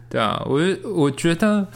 [0.09, 1.67] 对啊，我就我觉得，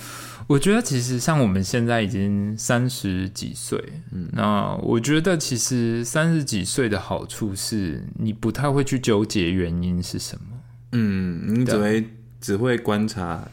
[0.46, 3.82] 我觉得其实像我们现在已经三十几岁，
[4.12, 10.42] 嗯，那我觉得其实三十几岁的好处是你不太会去纠结原因是什么。
[10.92, 12.08] 嗯，你只会
[12.40, 13.46] 只会观察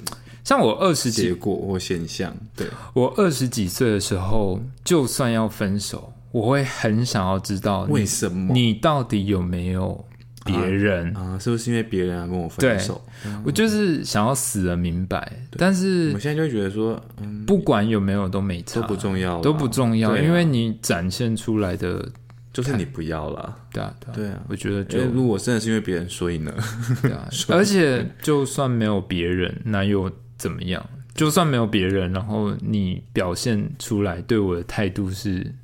[0.48, 8.54] 像我二十结几，果或现象，对，我二十几岁的时候，就算要分手，我会很想要知道你为什么？
[8.54, 10.06] 你到底有没有
[10.46, 13.04] 别人，啊，是不是因为别人啊跟我分手？
[13.44, 15.30] 我就是想要死的明白。
[15.58, 20.18] 但是我现在就会觉得说，嗯，不管有没有都没差，都不重要，都不重要，啊。
[20.18, 22.08] 因为你展现出来的，
[22.54, 23.54] 就是你不要了。
[23.74, 26.54] 对啊，对啊，对啊，我觉得就就如果真的是因为别人，所以呢，
[27.02, 30.90] 对啊， 而且就算没有别人，那又怎么样？
[31.14, 35.56] 就算没有别人，然后你表现出来对我的态度是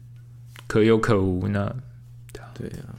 [0.66, 1.74] 可有可无，那
[2.56, 2.90] 对啊，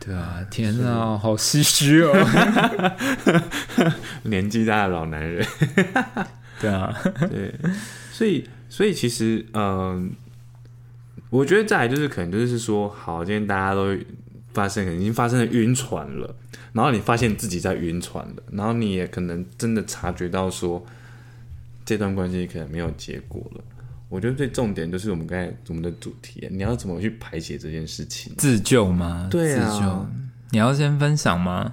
[0.00, 2.12] 对啊，天啊，好唏嘘哦。
[4.24, 5.46] 年纪大的老男人，
[6.60, 6.94] 对啊，
[7.28, 7.54] 对，
[8.10, 10.10] 所以所以其实，嗯、
[11.30, 13.94] 我觉得再来就是可能就是说，好，今天大家都
[14.54, 16.34] 发生，已经发生了晕船了，
[16.72, 20.84] 然后你发现自己在晕船了，然后你也可能真的察觉到说，
[21.84, 23.64] 这段关系可能没有结果了。
[24.08, 28.32] 我觉得最重点就是我们刚才我们的主题，你要怎么去排解这件事情？
[28.38, 29.28] 自救吗？
[29.30, 30.06] 对啊自救。
[30.50, 31.70] 你要先分享吗？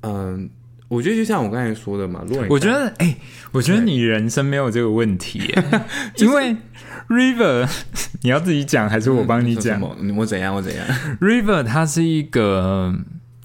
[0.00, 0.50] 嗯，
[0.90, 3.16] 我觉得就像我刚才说的嘛，如果我觉得，哎、
[3.52, 5.64] 我觉得你人生没有这个问题耶，
[6.18, 6.56] 因为
[7.08, 7.68] River，
[8.22, 9.80] 你要自己讲还是我帮你讲？
[10.16, 10.52] 我怎样？
[10.52, 10.84] 我怎样？
[11.22, 12.92] River 它是一个，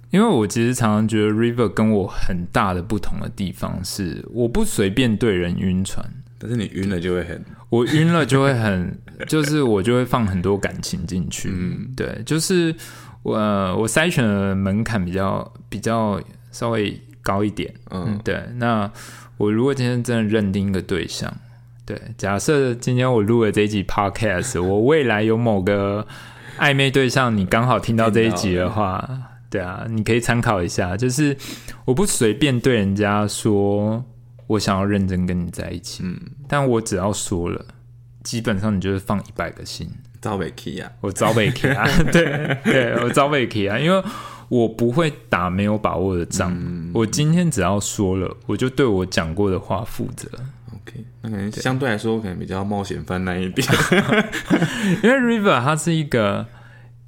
[0.10, 6.04] 因为我其实常常觉得 River 跟我很大的不同的地方是，我不随便对人晕船，
[6.40, 11.50] 但是你晕了就会很我晕了就会很，就是我就会放很多感情进去。
[11.54, 12.74] 嗯对，就是
[13.22, 16.20] 我、呃我筛选的门槛比较比较
[16.52, 17.74] 稍微高一点。
[17.90, 18.40] 嗯嗯，对。
[18.58, 18.90] 那
[19.38, 21.34] 我如果今天真的认定一个对象，
[21.86, 26.06] 对，假设今天我录了这一集 podcast，我未来有某个
[26.60, 29.10] 暧昧对象，你刚好听到这一集的话，
[29.50, 30.96] 对啊，你可以参考一下。
[30.96, 31.36] 就是
[31.86, 34.06] 我不随便对人家说
[34.48, 37.66] 我想要认真跟你在一起，嗯，但我只要说了，
[38.24, 39.90] 基本上你就是放一百个心。
[40.22, 44.04] 赵伟 key 啊，我招北 K 啊， 对对，我招北 K 啊，因为
[44.50, 46.54] 我不会打没有把握的仗。
[46.54, 50.30] 嗯我今天只要说了，我就对我讲过的话负责。
[50.74, 53.68] OK，那可能相对来说可能比较冒险犯难一点。
[55.04, 56.46] 因为 River 他是一个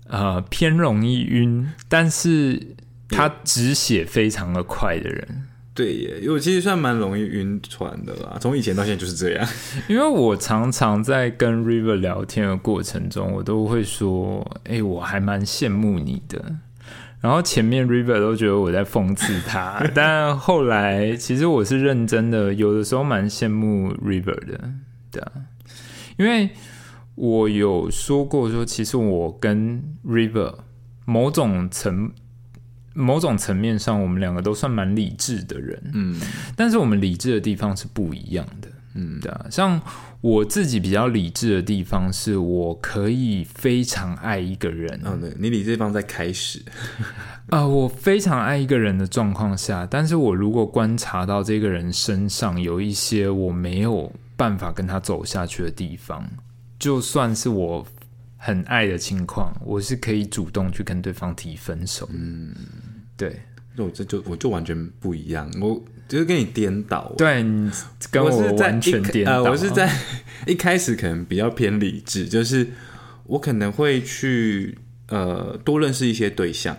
[0.08, 2.76] 呃偏容易晕，但是
[3.10, 5.44] 他止血非常的快的人。
[5.74, 9.48] 对耶，因为我其实算蛮容易晕船的啦，从以前到现在就是这样。
[9.88, 16.44] 因为我常常在跟 River 聊天的过程中，我都会说：“哎、我还蛮羡慕你的。”
[17.20, 24.72] 然后前面 River 都觉得我在讽刺他， 但后来其实我是认真的，有的时候蛮羡慕 River 的，
[25.12, 25.32] 对啊，
[26.18, 26.50] 因为
[27.16, 30.56] 我有说过说，其实我跟 River
[31.06, 32.12] 某种层
[32.94, 36.20] 某种层面上，我们两个都算蛮理智的人，嗯
[36.56, 38.70] 但是我们理智的地方是不一样的。
[38.98, 39.80] 嗯，对啊，像
[40.22, 46.62] 我自己比较理智的地方，是我可以非常爱一个人嗯、哦对，你理智方在开始，
[47.52, 56.28] 呃我非常爱一个人的状况下，但是我如果观察到这个人身上有一些我没有办法跟他走下去的地方，
[56.80, 57.86] 就算是我
[58.38, 62.10] 很爱的情况，我是可以主动去跟对方提分手。
[62.12, 62.54] 嗯，
[63.16, 63.40] 对，
[63.76, 67.14] 那我这就我就完全不一样，我就是跟你颠倒。
[67.18, 67.70] 对你
[68.12, 69.44] 跟我完全颠倒。
[69.44, 69.92] 呃，我是在
[70.48, 72.68] 一开始可能比较偏理智，就是
[73.26, 74.78] 我可能会去
[75.10, 76.78] 呃多认识一些对象，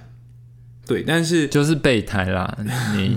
[0.86, 2.56] 对，但是就是备胎啦，
[2.96, 3.16] 你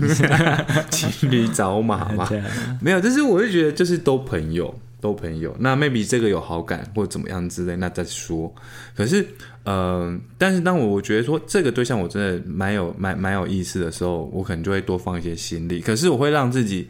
[0.90, 2.30] 骑驴找马嘛，
[2.82, 5.56] 没有，但是我就觉得就是都朋友，都朋友。
[5.60, 8.54] 那 maybe 这个有好感或者怎么样之类，那再说。
[8.96, 9.26] 可是，
[9.64, 15.80] 呃，但是当我我觉得说这个对象我真的蛮有蛮蛮有意思的时候，我可能就会多放一些心力。
[15.82, 16.88] 可是我会让自己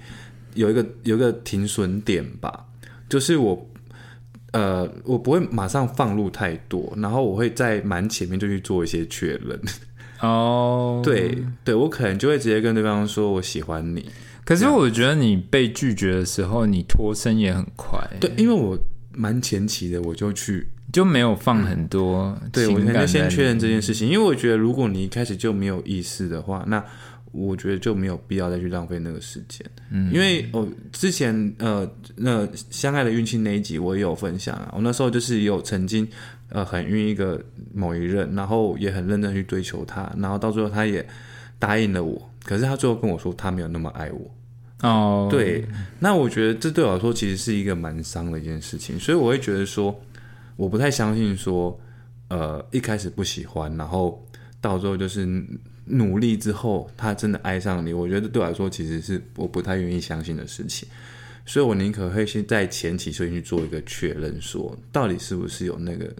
[0.55, 2.65] 有一个有一个停损点吧，
[3.09, 3.67] 就是我。
[4.53, 9.57] 呃，我不会马上放入太多，然后我会在蛮前面就去做一些确认。
[10.19, 14.05] 哦， 对，对我可能就会直接跟对方说我喜欢你，
[14.43, 18.77] 可是我觉得你被拒绝的时候，你脱身也很快，对，因为我
[19.13, 26.83] 蛮前期的，我就去就没有放很多对，我就先确认这件事情，因为我觉得如果你一开始就没有意识的话，那
[27.31, 29.65] 我觉得就没有必要再去浪费那个时间。
[29.89, 36.07] 嗯，因为我、之前呃那相爱的运气那一集我也有分享啊，我那时候就是有曾经
[36.49, 37.41] 呃很晕一个
[37.73, 41.07] 某一任，然后也很认真去追求他，然后到最后他也
[41.57, 44.29] 答应了我，可是他最后跟我说他没有那么爱我。
[44.81, 45.63] 哦，对，
[45.99, 49.95] 那我觉得这对我来说其实是一个蛮伤的一件事情，所以我会觉得说，
[50.61, 51.75] 我不太相信说，
[52.27, 54.23] 呃，一开始不喜欢，然后
[54.61, 55.27] 到最后就是
[55.85, 60.87] 努力之后，他真的爱上你，我觉得对我来说其实是我不太愿意相信的事情，
[61.47, 66.13] 所以我宁可会先在前期就去做一个确认说到底是不是有那个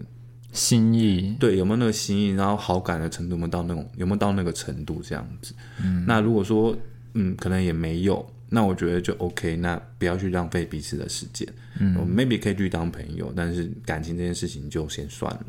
[0.50, 5.54] 心意，对，有没有那个心意，然后好感的程度有没有到那种有没有到那个程度这样子。
[5.80, 6.76] 嗯，那如果说
[7.14, 11.48] 嗯可能也没有，那我觉得就 OK，那不要去浪费彼此的时间。
[11.80, 15.46] 嗯，maybe 可以去当朋友，但是感情这件事情就先算了。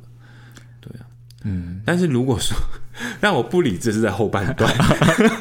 [0.79, 1.05] 对啊，
[1.43, 2.55] 嗯，但是如果说
[3.19, 4.73] 让我不理智是在后半段，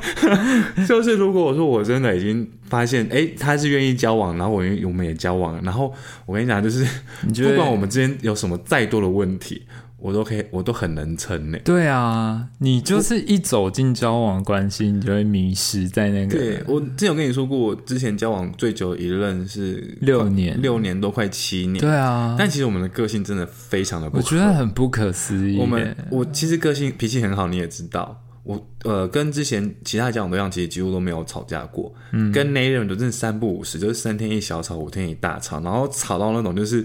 [0.89, 5.95] 就是如果我说我真的已经发现，哎，他是愿意交往，然后我我们也交往，然后
[6.27, 6.85] 我跟你讲，就是
[7.23, 9.63] 不管我们之间有什么再多的问题。
[10.03, 11.59] 我都可以，我都很能撑呢。
[11.64, 16.36] 对啊，你就是一走进交往关系，你就会迷失在那个。
[16.36, 21.78] 对我之前有跟你说过，我之前交往最久一任是六年，六年都快七年。
[21.78, 25.57] 对啊，但其实我们的个性真的非常的不，我觉得很不可思议。
[25.57, 31.94] 我们我其实个性脾气很好，你也知道，我呃跟之前其他交往对象其实几乎都没有吵架过。
[32.11, 36.84] 嗯，跟那任都真的三不五时，就是三天一小吵，五天一大吵，然后吵到那种就是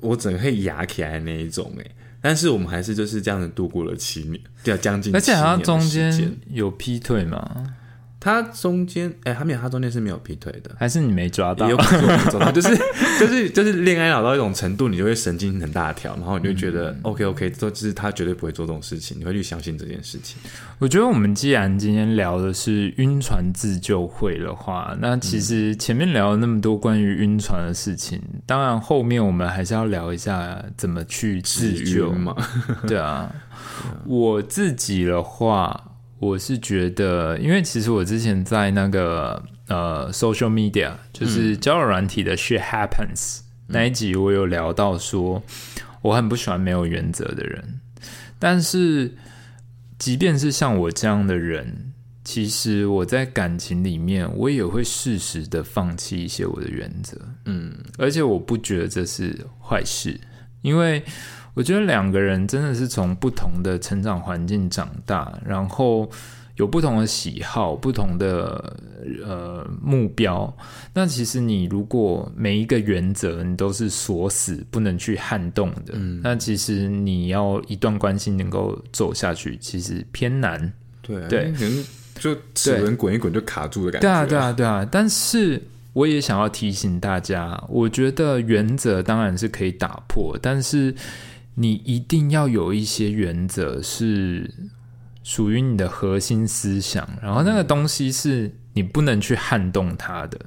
[0.00, 1.84] 我整个会牙起来那一种哎。
[2.20, 5.14] 但是我们还是就是这样子度过了七年，对将近。
[5.14, 7.74] 而且他中间有劈腿吗？
[8.20, 11.70] 他中间哎，他没有，他中间是没有劈腿的，还是你没抓到？
[11.70, 12.76] 有可能抓到， 就是
[13.20, 20.36] 就是就是恋爱脑到一种程度，你就会神经很大条，然后你就觉得 OK OK，这就是他绝对不会做这种事情，你会去相信这件事情。
[20.80, 32.34] 我觉得我们既然今天聊的是晕船自救会的话，那其实前面聊了那么多关于晕船的事情，当然后面我们还是要聊一下怎么去自救嘛。
[32.88, 33.32] 对啊，
[34.04, 35.84] 我自己的话。
[36.20, 45.40] 我是觉得，因为其实我之前在那个呃，social media，就是交友软体的 shit happens 那一集，我有聊到说，
[46.02, 47.80] 我很不喜欢没有原则的人。
[48.38, 49.14] 但是，
[49.96, 51.92] 即便是像我这样的人，
[52.24, 57.16] 其实我在感情里面，我也会适时的放弃一些我的原则。
[57.44, 60.20] 嗯，而且我不觉得这是坏事，
[60.62, 61.02] 因为。
[61.58, 66.08] 我觉得两个人真的是从不同的成长环境长大，然后
[66.54, 68.76] 有不同的喜好、不同的
[69.24, 70.56] 呃目标。
[70.94, 80.72] 那其实你如果每一个原则你都是锁死、不能去撼动的，那其实你要一段关系能够走下去，其实偏难。
[81.02, 81.84] 对对，可能
[82.20, 84.06] 就齿轮滚一滚就卡住的感觉。
[84.06, 84.88] 对啊，对啊，对啊。
[84.88, 85.60] 但是
[85.92, 90.94] 我也想要提醒大家，我觉得原则当然是可以打破，但是。
[91.60, 94.48] 你一定要有一些原则是
[95.24, 100.38] 属于你的核心思想，然后那个东西是你不能去撼动它的。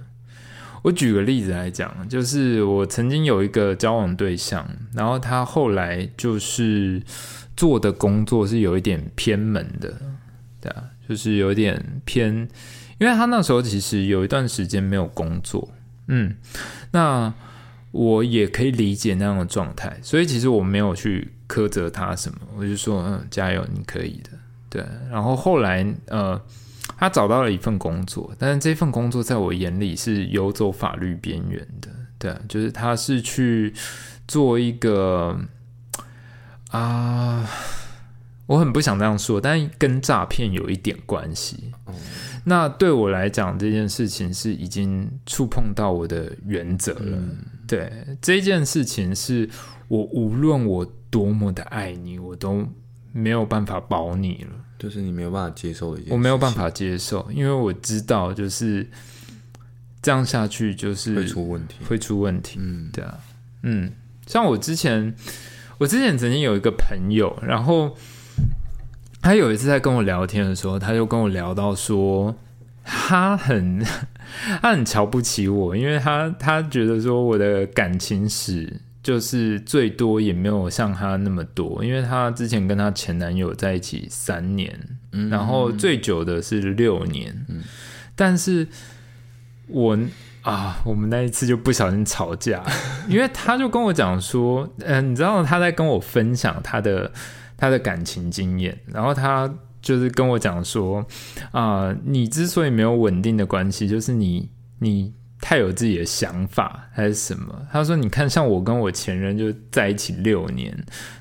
[0.83, 7.03] 我举个例子来讲，就是我曾经有一个交往对象，然后他后来就是
[7.57, 9.93] 做的工作是有一点偏门的，
[10.61, 12.47] 对啊，就是有点偏，
[12.99, 15.69] 因为他那时候其实有一段时间没有工作，
[16.07, 16.37] 嗯，
[16.91, 17.33] 那。
[17.91, 24.29] 我也可以理解那样的状态，所以其实我没有去苛责他什么，我就说嗯，加油，你可以的，
[24.69, 24.85] 对。
[25.09, 26.41] 然后后来呃，
[26.97, 33.73] 他找到了一份工作，但是这份工作在我眼里是游走法律边缘的，对，就是他是去
[34.27, 35.37] 做一个
[36.69, 37.45] 啊，
[38.45, 41.71] 我很不想这样说，但跟诈骗有一点关系。
[42.45, 47.17] 那对我来讲，这件事情是已经触碰到我的原则了。
[47.77, 49.49] 对这件事情，是
[49.87, 52.67] 我无论我多么的爱你，我都
[53.13, 54.49] 没有办法保你了。
[54.77, 58.85] 就是你没有办法接受的一件，我没有办法接受，因为我知道，就是
[60.01, 62.59] 这样下去，就是会出问题，会出问题。
[62.59, 63.17] 嗯，对啊，
[63.63, 63.89] 嗯，
[64.27, 65.15] 像我之前，
[65.77, 67.95] 我之前曾经有一个朋友，然后
[69.21, 72.35] 他有一次在跟我聊天的时候，他就跟我聊到说，
[72.83, 73.85] 他很。
[74.61, 84.73] 他很瞧不起我，因为他他觉得说我的感情史就是最多也没有像他那么多，因为他之前跟他前男友在一起三年，
[85.29, 87.45] 然后最久的是六年，
[88.15, 88.67] 但是
[89.67, 89.97] 我
[90.41, 92.63] 啊，我们那一次就不小心吵架，
[93.07, 97.11] 因为他就跟我讲说，嗯，你知道他在跟我分享他的
[97.57, 99.53] 他的感情经验，然后他。
[99.81, 101.05] 就是跟我讲说，
[101.51, 107.65] 啊，你之所以没有稳定的关系，就是你你太有自己的想法还是什么？
[107.71, 110.71] 他说，你看，像我跟我前任就在一起六年，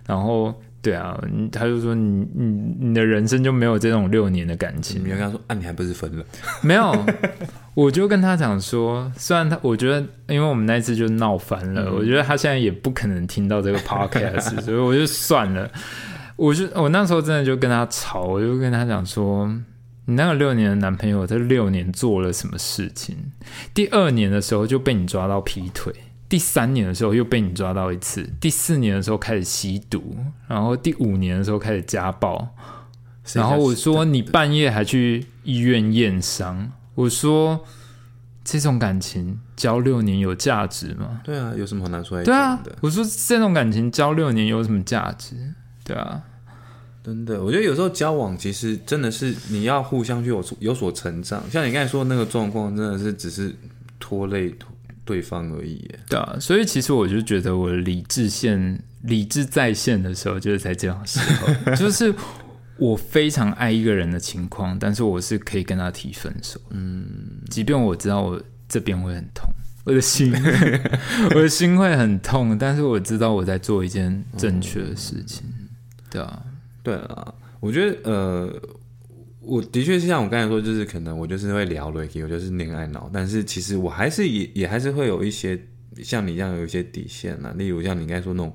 [0.06, 1.18] 然后对啊，
[1.50, 2.44] 他就说你你
[2.80, 5.02] 你的人生就没有这种六年的感情。
[5.02, 6.24] 你跟他说啊，你还不是分了？
[6.62, 6.94] 没有，
[7.74, 15.70] 我就跟他讲说，虽然他我觉得，因为我们那一次就闹翻了，我觉得他现在也不可能听到这个 podcast， 所以我就算了。
[16.41, 19.47] 我就我那时候真的就跟他吵，我就跟他讲说，
[20.07, 23.14] 你那个六年的男朋友，这六年做了什么事情？
[23.74, 25.93] 第二年的时候就被你抓到劈腿，
[26.30, 30.16] 第三年的时候又被你抓到一次，第四年的时候开始吸毒，
[30.49, 32.49] 然后第五年的时候开始家暴，
[33.34, 37.62] 然后我说你半夜还去医院验伤，我说
[38.43, 41.20] 这种感情交六年有价值吗？
[41.22, 45.36] 对啊，有什么好拿出来对啊我说这种感情交六年有什么价值？
[45.84, 46.22] 对啊，
[47.11, 51.42] 真的，我觉得有时候交往其实真的是你要互相去有所有所成长。
[51.50, 53.52] 像你刚才说的那个状况，真的是只是
[53.98, 54.54] 拖累
[55.04, 55.98] 对方而已耶。
[56.08, 62.14] 对啊，所以其实我就觉得我理智线理智在线的时候，就是在这样的时候， 就是
[62.78, 67.04] 我非常爱一个人的情况，但是我是可以跟他提分手，嗯，
[67.50, 69.52] 即便我知道我这边会很痛，
[69.82, 70.32] 我的心
[71.34, 75.44] 我的心会很痛，但是我知道我在做一件正确的事情，
[76.08, 76.42] 对啊，
[76.83, 78.53] 对啊，我觉得呃，
[79.41, 85.59] 我的确是像我刚才说，就是可能我就是会聊了，我就是恋爱脑，但是其实我还是也也还是会有一些
[86.03, 88.55] 像你一样有一些底线啊，例如像你刚才说那种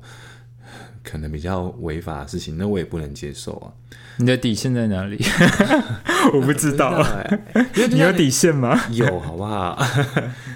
[1.04, 3.72] 可能比较违法的事情，那我也不能接受啊。
[4.18, 5.18] 你的底线在哪里？
[6.34, 7.06] 我不知道，
[7.92, 8.80] 你有底线吗？
[8.92, 9.78] 有好不好？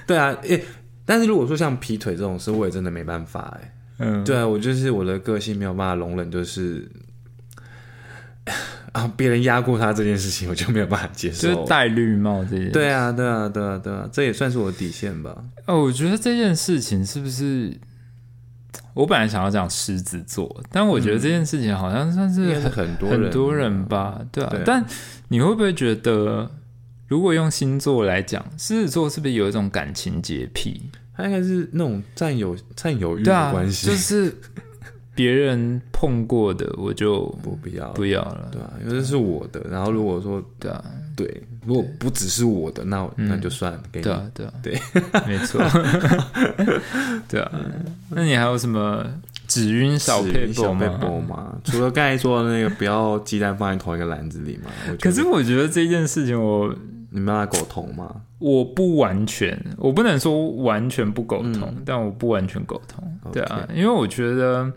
[0.07, 0.63] 对啊，诶、
[1.05, 6.89] 但是如果说像劈腿这种事，我也真的没办法哎、嗯，对啊，我就是我的个性没有办法容忍，就是
[8.93, 11.47] 啊，别人压过他这件事情，我就没有办法接受。
[11.47, 15.35] 就是戴绿帽这件，对啊，对啊，对啊，对啊，这也算是我的底线吧。
[15.65, 17.77] 哦，我觉得这件事情是不是？
[18.95, 24.53] 我本来想要讲狮子座，但我觉得这件事情好像算是是很很多人很多人吧，对啊。
[24.65, 24.83] 但
[25.29, 26.49] 你会不会觉得，
[27.07, 30.89] 如果用星座来讲，狮子座是不是有一种感情洁癖？
[31.15, 34.35] 他应该是那种占有占有欲的关系，就是
[35.19, 39.59] 别人碰过的我就不必要，不要了，对啊，因为这是我的。
[39.69, 40.81] 然后如果说对啊，
[41.13, 44.13] 对，如果不只是我的，那那就算了，给你对。
[44.13, 44.79] 啊，对啊，对，
[45.27, 45.59] 没错，
[47.27, 47.51] 对啊。
[48.11, 49.05] 那你还有什么
[49.45, 51.57] 指晕小是配小配博吗？
[51.65, 56.73] 除了刚才说的那个不要鸡蛋放在同一个篮子里嘛，可是我觉得这件事情我，
[57.09, 63.03] 你们要沟通吗，我不完全，我不能说完全不沟通，但我不完全沟通。
[63.03, 64.71] 嗯 OK 对啊，因为我觉得，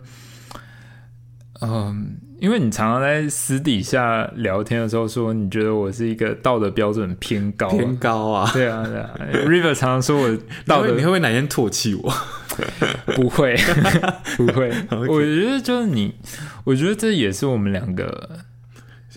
[1.63, 8.49] 嗯、因为你常常在私底下聊天的时候说，你觉得我是一个道德标准偏高、偏高啊。
[8.53, 9.09] 对啊，对啊。
[9.45, 12.13] River 常常说我道德你会不会哪天唾弃我？
[13.15, 13.55] 不会，
[14.37, 14.71] 不会。
[15.07, 16.13] 我觉得就是你，
[16.63, 18.29] 我觉得这也是我们两个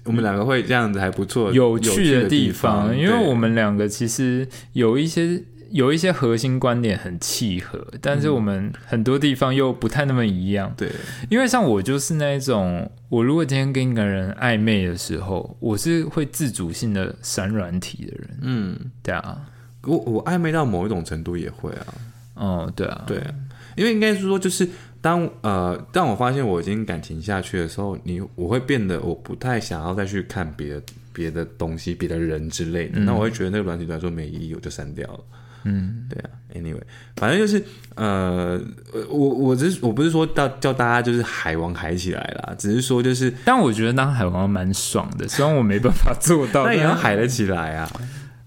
[0.04, 10.72] 我们两个会这样子还不错，有趣趣的地地方，因为我们两个其实有一些有一些核心观点很契合，但是我们很多地方又不太那么一样。
[10.76, 10.90] 对。
[11.28, 18.38] 因为像我就是那一种，我如果今天跟一个人暧昧的时候，我是会自主性的删软体的人。
[18.42, 19.40] 嗯，对啊，
[19.82, 21.86] 我我暧昧到某一种程度也会啊，
[22.34, 23.22] 哦，对啊，对，
[23.76, 24.68] 因为应该是说，就是
[25.00, 35.20] 当呃，当我发现我已经感情下去的时候，你我会变得我不太想要再去看别的别的东西、别的人之类的，那我会觉得那个软体来说没意义，我就删掉了。
[35.68, 36.80] 嗯，对啊，anyway，
[37.16, 37.62] 反正就是
[37.96, 38.60] 呃，
[39.10, 47.90] 我我只是我不是说到叫大家就是海王海起来啦，只是说就是但我觉得当海王蛮爽的，虽然我没办法做到， 但也要海得起来啊。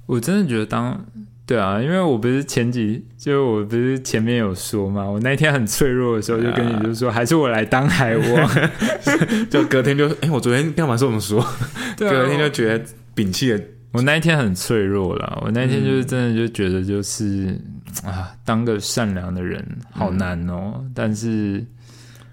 [0.06, 1.06] 我真的觉得当
[1.46, 8.50] 对啊，因为我不是前几，就我不是前面有说嘛，我那天很脆弱的时候，就跟你就说，还是我来当海王。
[9.50, 11.44] 就隔天就哎、我昨天干嘛这么说？
[11.98, 13.60] 对啊，隔天就觉得摒弃了。
[13.92, 17.60] 我那一天很脆弱了，我那一天就是真的就觉得就是、
[18.04, 20.86] 啊，当个善良的人好难哦。
[20.94, 21.66] 但是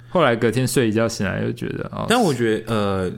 [0.09, 3.13] 后来隔天睡一觉醒来，又觉得哦，但我觉得呃，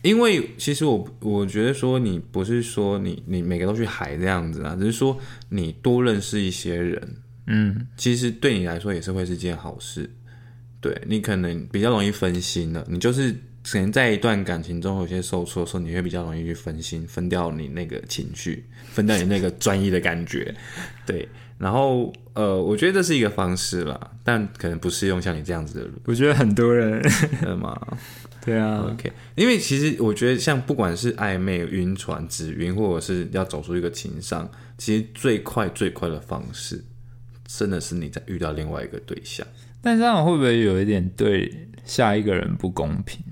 [0.00, 5.18] 因为其实我我觉得说你不是说你你每个都去海这样子啊，只是说
[5.50, 7.16] 你多认识一些人，
[7.46, 10.08] 嗯其实对你来说也是会是件好事。
[10.80, 13.32] 对你可能比较容易分心了，你就是
[13.64, 20.54] 可能在一段感情中有些受挫的时候，你会比较容易去分心，分掉你那个情绪，分掉你那个专一的感觉。
[21.06, 27.00] 对，然后呃，我觉得这是一个方式啦，但可能不适用像你这样子的我觉得很多人
[27.40, 27.80] 人嘛。
[28.44, 36.84] 对啊，OK，因为其实我觉得，像不管是暧昧、晕船、指晕，或者是要走出一个情商，其实最快最快的方式，
[37.46, 39.46] 真的是你在遇到另外一个对象。
[39.80, 43.22] 但这样会不会有一点对下一个人不公平？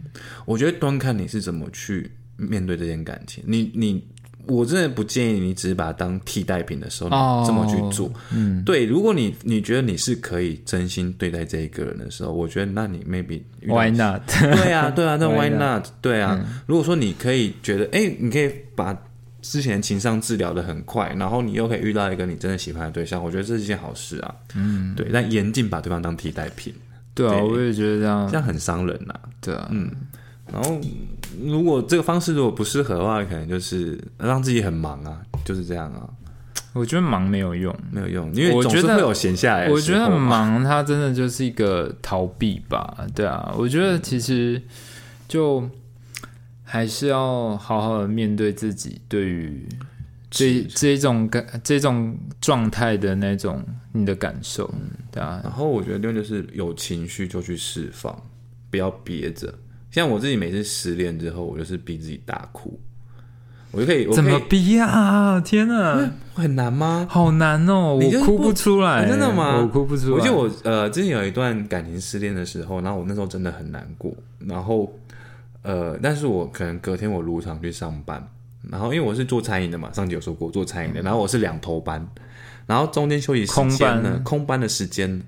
[0.45, 3.43] 我觉得端看你是怎么去面对这件感情。
[3.47, 4.03] 你你，
[4.47, 8.11] 我真的不建议你只是把它当替代品的时候，哦你这么去做。
[8.33, 14.23] 嗯，对，如果你你觉得你是可以真心对待这一个人的时候，我觉得那你 maybe Why not？
[14.41, 15.87] 对啊，对啊，那 Why not？
[16.01, 18.97] 对啊，如果说你可以觉得，哎、你可以把
[19.43, 24.35] 之前情商治疗的很快，然后你又可以遇到一个你真的喜欢的对象，我觉得这是一件好事啊。
[24.55, 26.75] 嗯，对，但严禁把对方当替代品，
[27.15, 27.43] 对啊，对。
[27.43, 28.29] 我也觉得这样。
[28.29, 29.91] 这，样很伤人呐、对啊，嗯，
[30.53, 30.81] 然后
[31.45, 36.09] 如果这个方式如果不适合的话，可能就是让自己很忙啊，就是这样啊，
[36.73, 37.75] 我觉得忙没有用。
[37.91, 44.61] 没有用，因为我觉得总是会有闲下来的我觉得忙，它真的就是一个逃避吧，对啊，我觉得其实
[45.29, 45.69] 就
[46.65, 49.67] 还是要好好的面对自己对于
[50.31, 54.72] 这这种感这种状态的那种你的感受，
[55.11, 58.16] 对啊，然后我觉得另外就是有情绪就去释放，
[58.70, 59.53] 不要憋着。
[59.91, 62.78] 像我自己每次失恋之后，我就是逼自己大哭，
[63.72, 65.41] 我就可以，我怎么逼啊？
[65.41, 67.07] 天哪，很难吗？
[67.11, 69.61] 好难哦，我哭不出来，真的吗？
[69.61, 70.14] 我哭不出来。
[70.14, 74.93] 我记得我呃之前有一段感情失恋的时候，然后我那时候真的很难过，然后
[75.62, 78.24] 呃，但是我可能隔天我如常去上班，
[78.70, 82.07] 然后因为我是做餐饮的嘛，上集有说过做餐饮的，然后我是两头班，
[82.71, 85.21] 然后中间休息时空间呢班，空班的时间。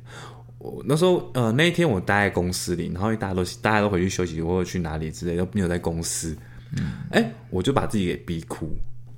[0.59, 6.37] 我那时候呃那一天我待在公司里，然后大家都大家都回去休息或者去哪里之类，都没有在公司。
[7.11, 8.71] 哎、我就把自己给逼哭。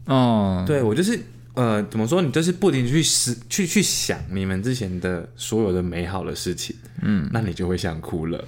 [0.06, 1.20] 哦，对我就是
[1.52, 2.22] 呃，怎么说？
[2.22, 8.42] 你就是不停去思去去想你们之前的所有的美好的事情，嗯，那你就会想哭了。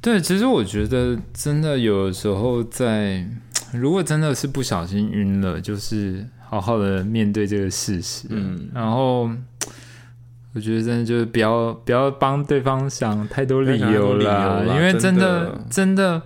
[0.00, 3.24] 对，其实我觉得真的有的时候在，
[3.72, 9.22] 如果真的是不小心晕了，就是好好的面对这个事实，嗯，然后
[10.54, 15.44] 我觉得真的就是不要不要帮对方想太多理由不要想啦，太多理由啦因为真真的。
[15.46, 16.22] 的真的，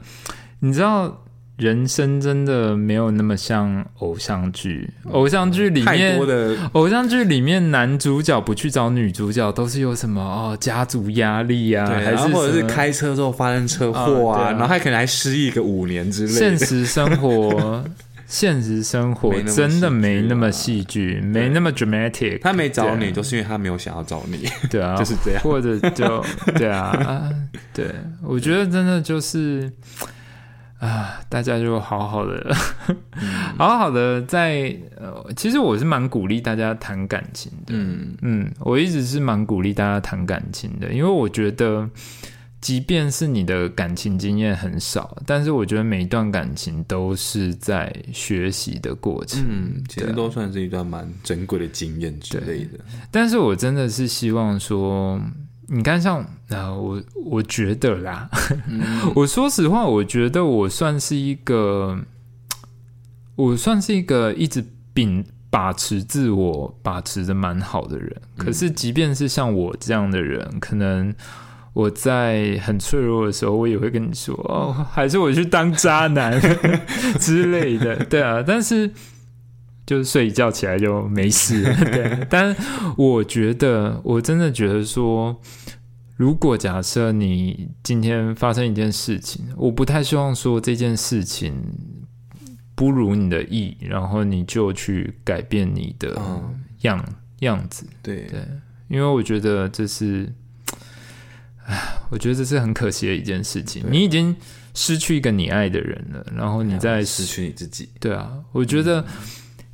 [0.58, 1.22] 你知道。
[1.58, 14.50] 人生真的没有那么像偶像剧，偶像剧里面的偶像剧里面男主角不去找女主角，都是有什么哦家族压力啊，对，还是或者是开车之后发生车祸啊。
[14.50, 16.38] 然后还可能还失忆个五年之类的。
[16.38, 17.82] 现实生活，
[18.26, 22.40] 现实生活真的没那么戏戏剧，没那么 dramatic。
[22.42, 23.12] 他没找你，对。
[23.12, 24.46] 都是因为他没有想要找你。
[24.68, 25.40] 对啊， 就是这样。
[25.42, 26.24] 或者就
[26.58, 27.30] 对啊，啊
[27.72, 27.90] 对，
[28.22, 29.70] 我觉得真的就是
[30.78, 32.54] 啊，大家就好好的，
[33.56, 41.88] 好好的在呃，其实我是蛮鼓励大家谈感情的，嗯，嗯，我一直是蛮鼓励大家谈感情的，因为我觉得，
[42.66, 49.40] 即便是你的感情经验很少，但是我觉得每一段感情都是在学习的过程。
[49.48, 52.70] 嗯，其实都算是一段蛮珍贵的经验之类的。
[53.08, 55.20] 但是我真的是希望说，
[55.68, 58.28] 你看像啊、我我觉得啦，
[59.14, 61.96] 我说实话，我觉得我算是一个，
[63.36, 68.20] 我算是一个一直秉把持自我把持的蛮好的人。
[68.36, 71.14] 可是，即便是像我这样的人，可能。
[71.76, 76.40] 我在很脆弱的时候，我也会跟你说哦，还是我去当渣男
[77.20, 78.42] 之类的，对啊。
[78.42, 78.90] 但是
[79.84, 82.26] 就是睡一觉起来就没事了， 对。
[82.30, 82.56] 但
[82.96, 85.38] 我觉得，我真的觉得说，
[86.16, 91.54] 如果假设你今天发生一件事情，我不太希望说这件事情
[92.74, 97.04] 不如你的意，然后你就去改变你的嗯，样、
[97.40, 98.40] 样子，对，对，
[98.88, 100.32] 因为我觉得这是，唉，
[102.10, 103.84] 我觉得这是很可惜的一件事情。
[103.90, 104.34] 你已经
[104.74, 107.88] 失去一个你爱的人了，然后你再失去你自己。
[107.98, 109.04] 对啊，我觉得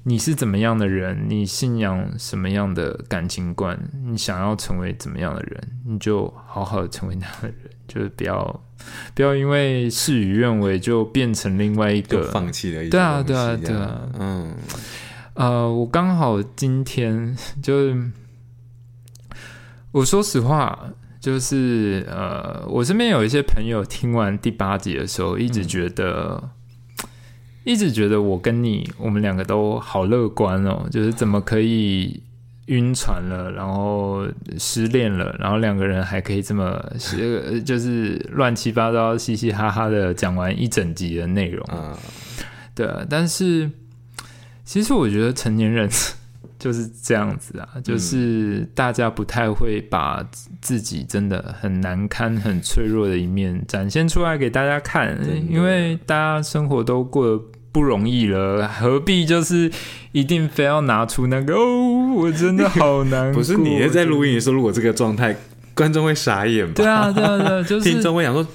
[0.05, 7.57] 你是怎么样的人，你信仰什么样的感情观，你想要成为怎么样的人，你就好好的成为那样的人，
[7.87, 8.65] 就是不要
[9.15, 12.31] 不要因为事与愿违就变成另外一就个。
[12.31, 14.55] 放弃了一些对啊对啊对啊嗯，
[15.35, 18.11] 呃，我刚好今天 就是，
[19.93, 20.91] 我说实话，
[21.23, 26.51] 就是呃，我身边有一些朋友听完第八集的时候，一直觉得，
[27.63, 32.21] 一直觉得我跟你，我们两个都好乐观哦，就是怎么可以
[32.67, 34.27] 晕船了，然后
[34.59, 36.65] 失恋了，然后两个人还可以这么，
[37.17, 41.65] 呃 就是乱七八糟、嘻嘻哈哈的讲完一整集的内容。
[41.69, 41.97] 啊，
[42.75, 43.71] 对啊，但是
[44.65, 45.89] 其实我觉得成年人
[46.63, 50.25] 就是这样子啊，嗯就是大家不太会把
[50.61, 55.19] 自己真的很难堪、很脆弱的一面展现出来给大家看，
[55.51, 57.43] 因为大家生活都过得
[57.73, 59.69] 不容易了，何必就是
[60.13, 63.39] 一定非要拿出那个哦， 我真的好难过。
[63.41, 65.37] 不是你在录音的时候，如果这个状态，
[65.75, 66.75] 观众会傻眼吧？
[66.77, 68.47] 对啊，对啊，对啊，就是听众会想说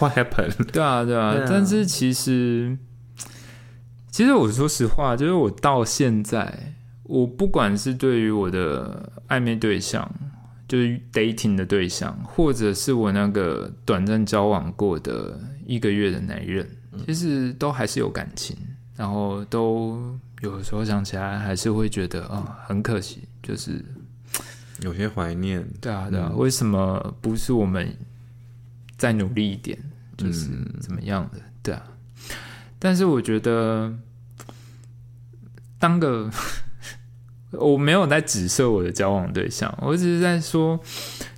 [0.00, 0.64] What happened？
[0.72, 2.76] 对啊，对啊，对啊但是其实，
[4.10, 6.74] 其实我说实话，就是我到现在，
[7.08, 10.10] 我不管是对于我的暧昧对象，
[10.68, 16.68] 就是 dating 的对象，或者是我那个短暂交往过的一个月的男人，
[17.06, 18.56] 其实都还是有感情。
[18.96, 23.84] 然后都有时候想起来还是会觉得啊、很可惜，就是
[24.80, 27.94] 有些怀念，对啊对啊，为什么不是我们
[28.96, 29.78] 再努力一点，
[30.16, 30.48] 就是
[30.80, 31.38] 怎么样的？
[31.62, 31.82] 对啊，
[32.78, 33.94] 但是我觉得
[35.78, 36.30] 当个
[37.52, 40.78] 我没有在指涉我的交往对象，我只是在说，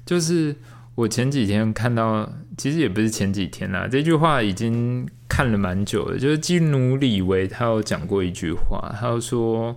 [0.06, 0.54] 就是
[0.94, 6.18] 我前几天看到，其实也不是前几天啦，这句话已经看了蛮久了。
[6.18, 9.76] 就是基努里维他有讲过一句话，他就说：“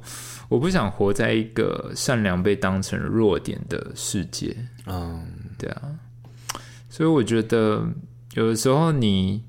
[0.49, 4.55] 我不想活在一个善良被当成弱点的世界。”
[4.87, 5.23] 嗯，
[5.59, 5.81] 对啊，
[6.89, 7.85] 所以我觉得
[8.33, 9.43] 有的时候你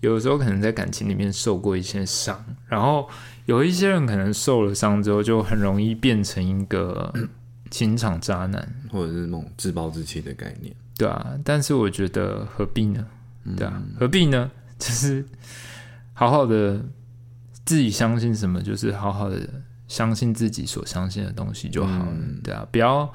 [0.00, 3.08] 有的时候可能在感情里面受过一些伤，然后
[3.48, 7.10] 有一些人可能受了伤之后，就很容易变成一个
[7.72, 10.70] 情场渣男，或者是那种自暴自弃的概念。
[10.98, 11.32] 对啊。
[11.42, 13.06] 但是我觉得何必呢？
[13.56, 14.50] 对啊，何必呢？
[14.78, 15.24] 就是
[16.12, 16.78] 好好的
[17.64, 19.40] 自己相信什么，就是好好的
[19.86, 22.12] 相信自己所相信的东西就好了。
[22.44, 23.10] 对啊，不要。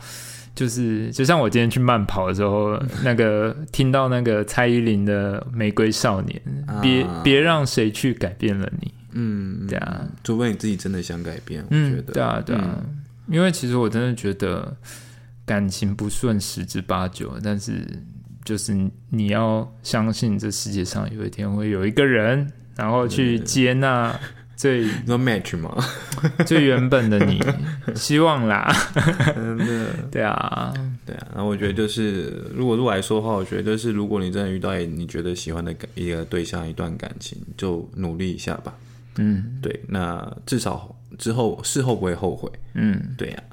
[0.56, 6.42] 就是，就像我今天去慢跑的时候，那个 听到那个蔡依林的《玫瑰少年》，
[6.82, 12.84] 别啊别让谁去改变了你，嗯，对啊，除非你自己真的想改变，我觉嗯，得，对啊，对啊，
[13.28, 14.76] 因为其实我真的觉得
[15.46, 17.86] 感情不顺十之八九，但是
[18.44, 18.76] 就是
[19.10, 24.20] 你要相信这世界上有一天会有一个人，然后去接纳
[24.56, 25.76] 最 你说 match 吗？
[26.46, 27.42] 最原本的你，
[27.96, 28.74] 希望啦，
[29.36, 30.74] 真的，对啊，
[31.06, 31.28] 对啊。
[31.34, 38.74] 然后我觉得就是，如果对我来说的话，我觉得就是，如果你真的遇到你觉得喜欢的感一个对象、一段感情，就努力一下吧。
[39.18, 42.52] 嗯对，那至少之后事后不会后悔。
[42.74, 43.44] 嗯，对呀、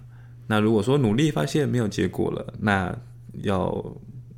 [0.47, 2.95] 那如果说努力发现没有结果了，那
[3.43, 3.85] 要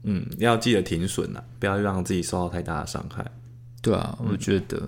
[0.04, 3.24] 嗯要记得停损啊，不要让自己受到太大的伤害。
[3.80, 4.80] 对啊，我觉得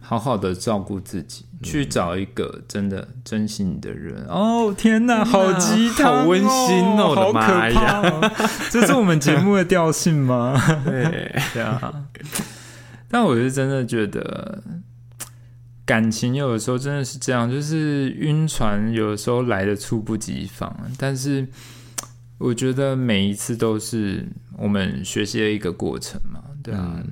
[0.00, 4.24] 好好的照顾自己，去找一个真的珍惜你的人。
[4.28, 8.32] 哦，天哪，好鸡汤、好温馨哦我的好可妈呀怕哦！
[8.70, 10.56] 这是我们节目的调性吗？
[10.84, 12.06] 对， 对啊，
[13.08, 14.62] 但我是真的觉得。
[15.90, 20.72] 感情有的时候真的是这样，就是晕船，有的时候来的猝不及防。
[20.96, 21.44] 但是
[22.38, 24.24] 我觉得每一次都是
[24.56, 27.02] 我们学习的一个过程嘛，对啊。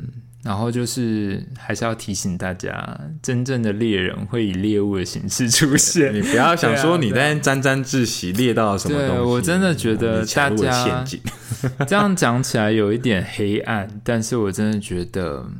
[0.45, 6.14] 然后就是还是要提醒大家，真正的猎人会以猎物的形式出现。
[6.14, 11.05] 你不要想说你在沾沾自喜猎到了什么东西，对我真的觉得大家。
[11.89, 15.51] 这样讲起来有一点黑暗，但是我真的觉得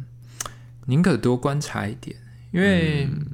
[0.87, 2.17] 宁可多观察一点，
[2.53, 3.27] 因为、嗯。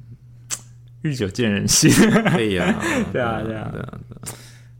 [1.02, 1.90] 日久见人心，
[2.34, 2.80] 对呀，
[3.12, 3.98] 对啊对啊对啊，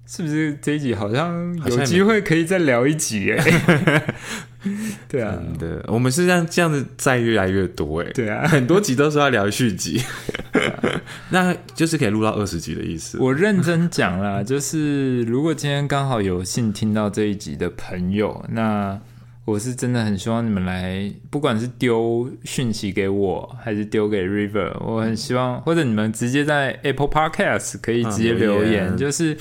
[0.07, 0.57] 是不是？
[0.62, 3.30] 这一集好像有机会可以再聊一集？
[3.32, 4.14] 哎。
[5.07, 10.03] 对啊，真的，我们是这样这样子在越来越多哎，对啊，很多集都是要聊续集，
[11.28, 13.18] 那就是可以录到二十集的意思。
[13.18, 18.99] 我认真讲啦，就是如果今天刚好有幸听到这一集的朋友，那
[19.45, 29.36] 我是真的很希望你们来，不管是丢讯息给我，还是丢给 River，我很希望，或者你们直接在 Apple Podcast 可以直接啊留留言，言就是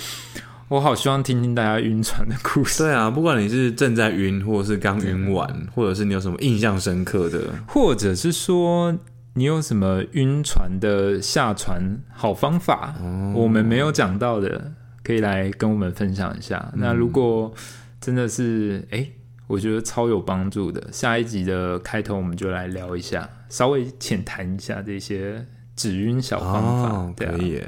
[0.68, 8.94] 我好希望听听大家晕船的故事，对啊，不管你是正在晕，或者是刚晕完，或者是你有什么印象深刻的，或者是说
[9.36, 12.94] 你有什么晕船的下船好方法，
[13.34, 16.74] 我们没有讲到的，可以来跟我们分享一下。
[16.76, 17.54] 那如果
[18.02, 19.14] 真的是哎、诶
[19.48, 27.62] 我觉得超有帮助的，下一集的开头我们就来聊一下，稍微浅谈一下这些止晕小方法，哦，对啊可，以，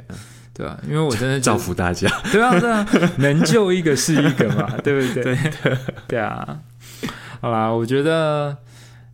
[0.53, 2.09] 对啊，因为我真的造福大家。
[2.31, 5.37] 对啊，对啊，能救一个是一个嘛， 对不对？
[6.07, 6.59] 对啊，
[7.41, 8.57] 好啦，我觉得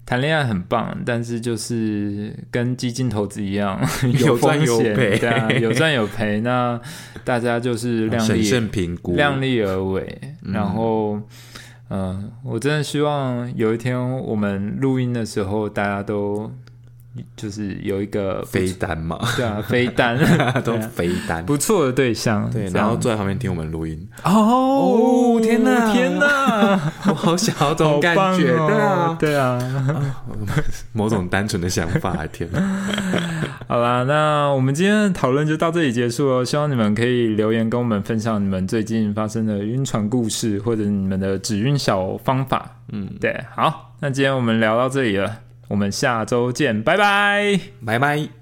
[0.05, 3.81] 谈恋爱很棒，但是就是跟基金投资一样，
[4.23, 6.41] 有赚有赔对啊，有赚有赔。
[6.41, 6.79] 那
[7.23, 11.19] 大家就是量审力慎评估，量力而为，然后。
[11.93, 16.49] 嗯，我真的希望有一天我们录音的时候，大家都
[17.35, 20.17] 就是有一个飞单嘛，对啊飞单
[20.63, 21.45] 都飞单。
[21.45, 25.91] 不错的对象，对，然后坐在旁边听我们录音，哦天哪。
[25.91, 26.79] 天哪，
[27.09, 29.17] 我好想要这种感觉，哦。
[29.19, 29.67] 对啊，对
[29.97, 30.15] 啊。
[30.93, 32.59] 某种单纯的想法，天哪，
[33.67, 36.43] 好啦，那我们今天的讨论就到这里结束了。
[36.43, 42.69] 希望你们可以留言跟我们分享你们最近发生的晕船故事，或者你们的止晕小方法。
[42.91, 45.37] 嗯，对，好，那今天我们聊到这里了，
[45.69, 47.59] 我们下周见，拜拜。
[47.85, 48.40] 拜拜。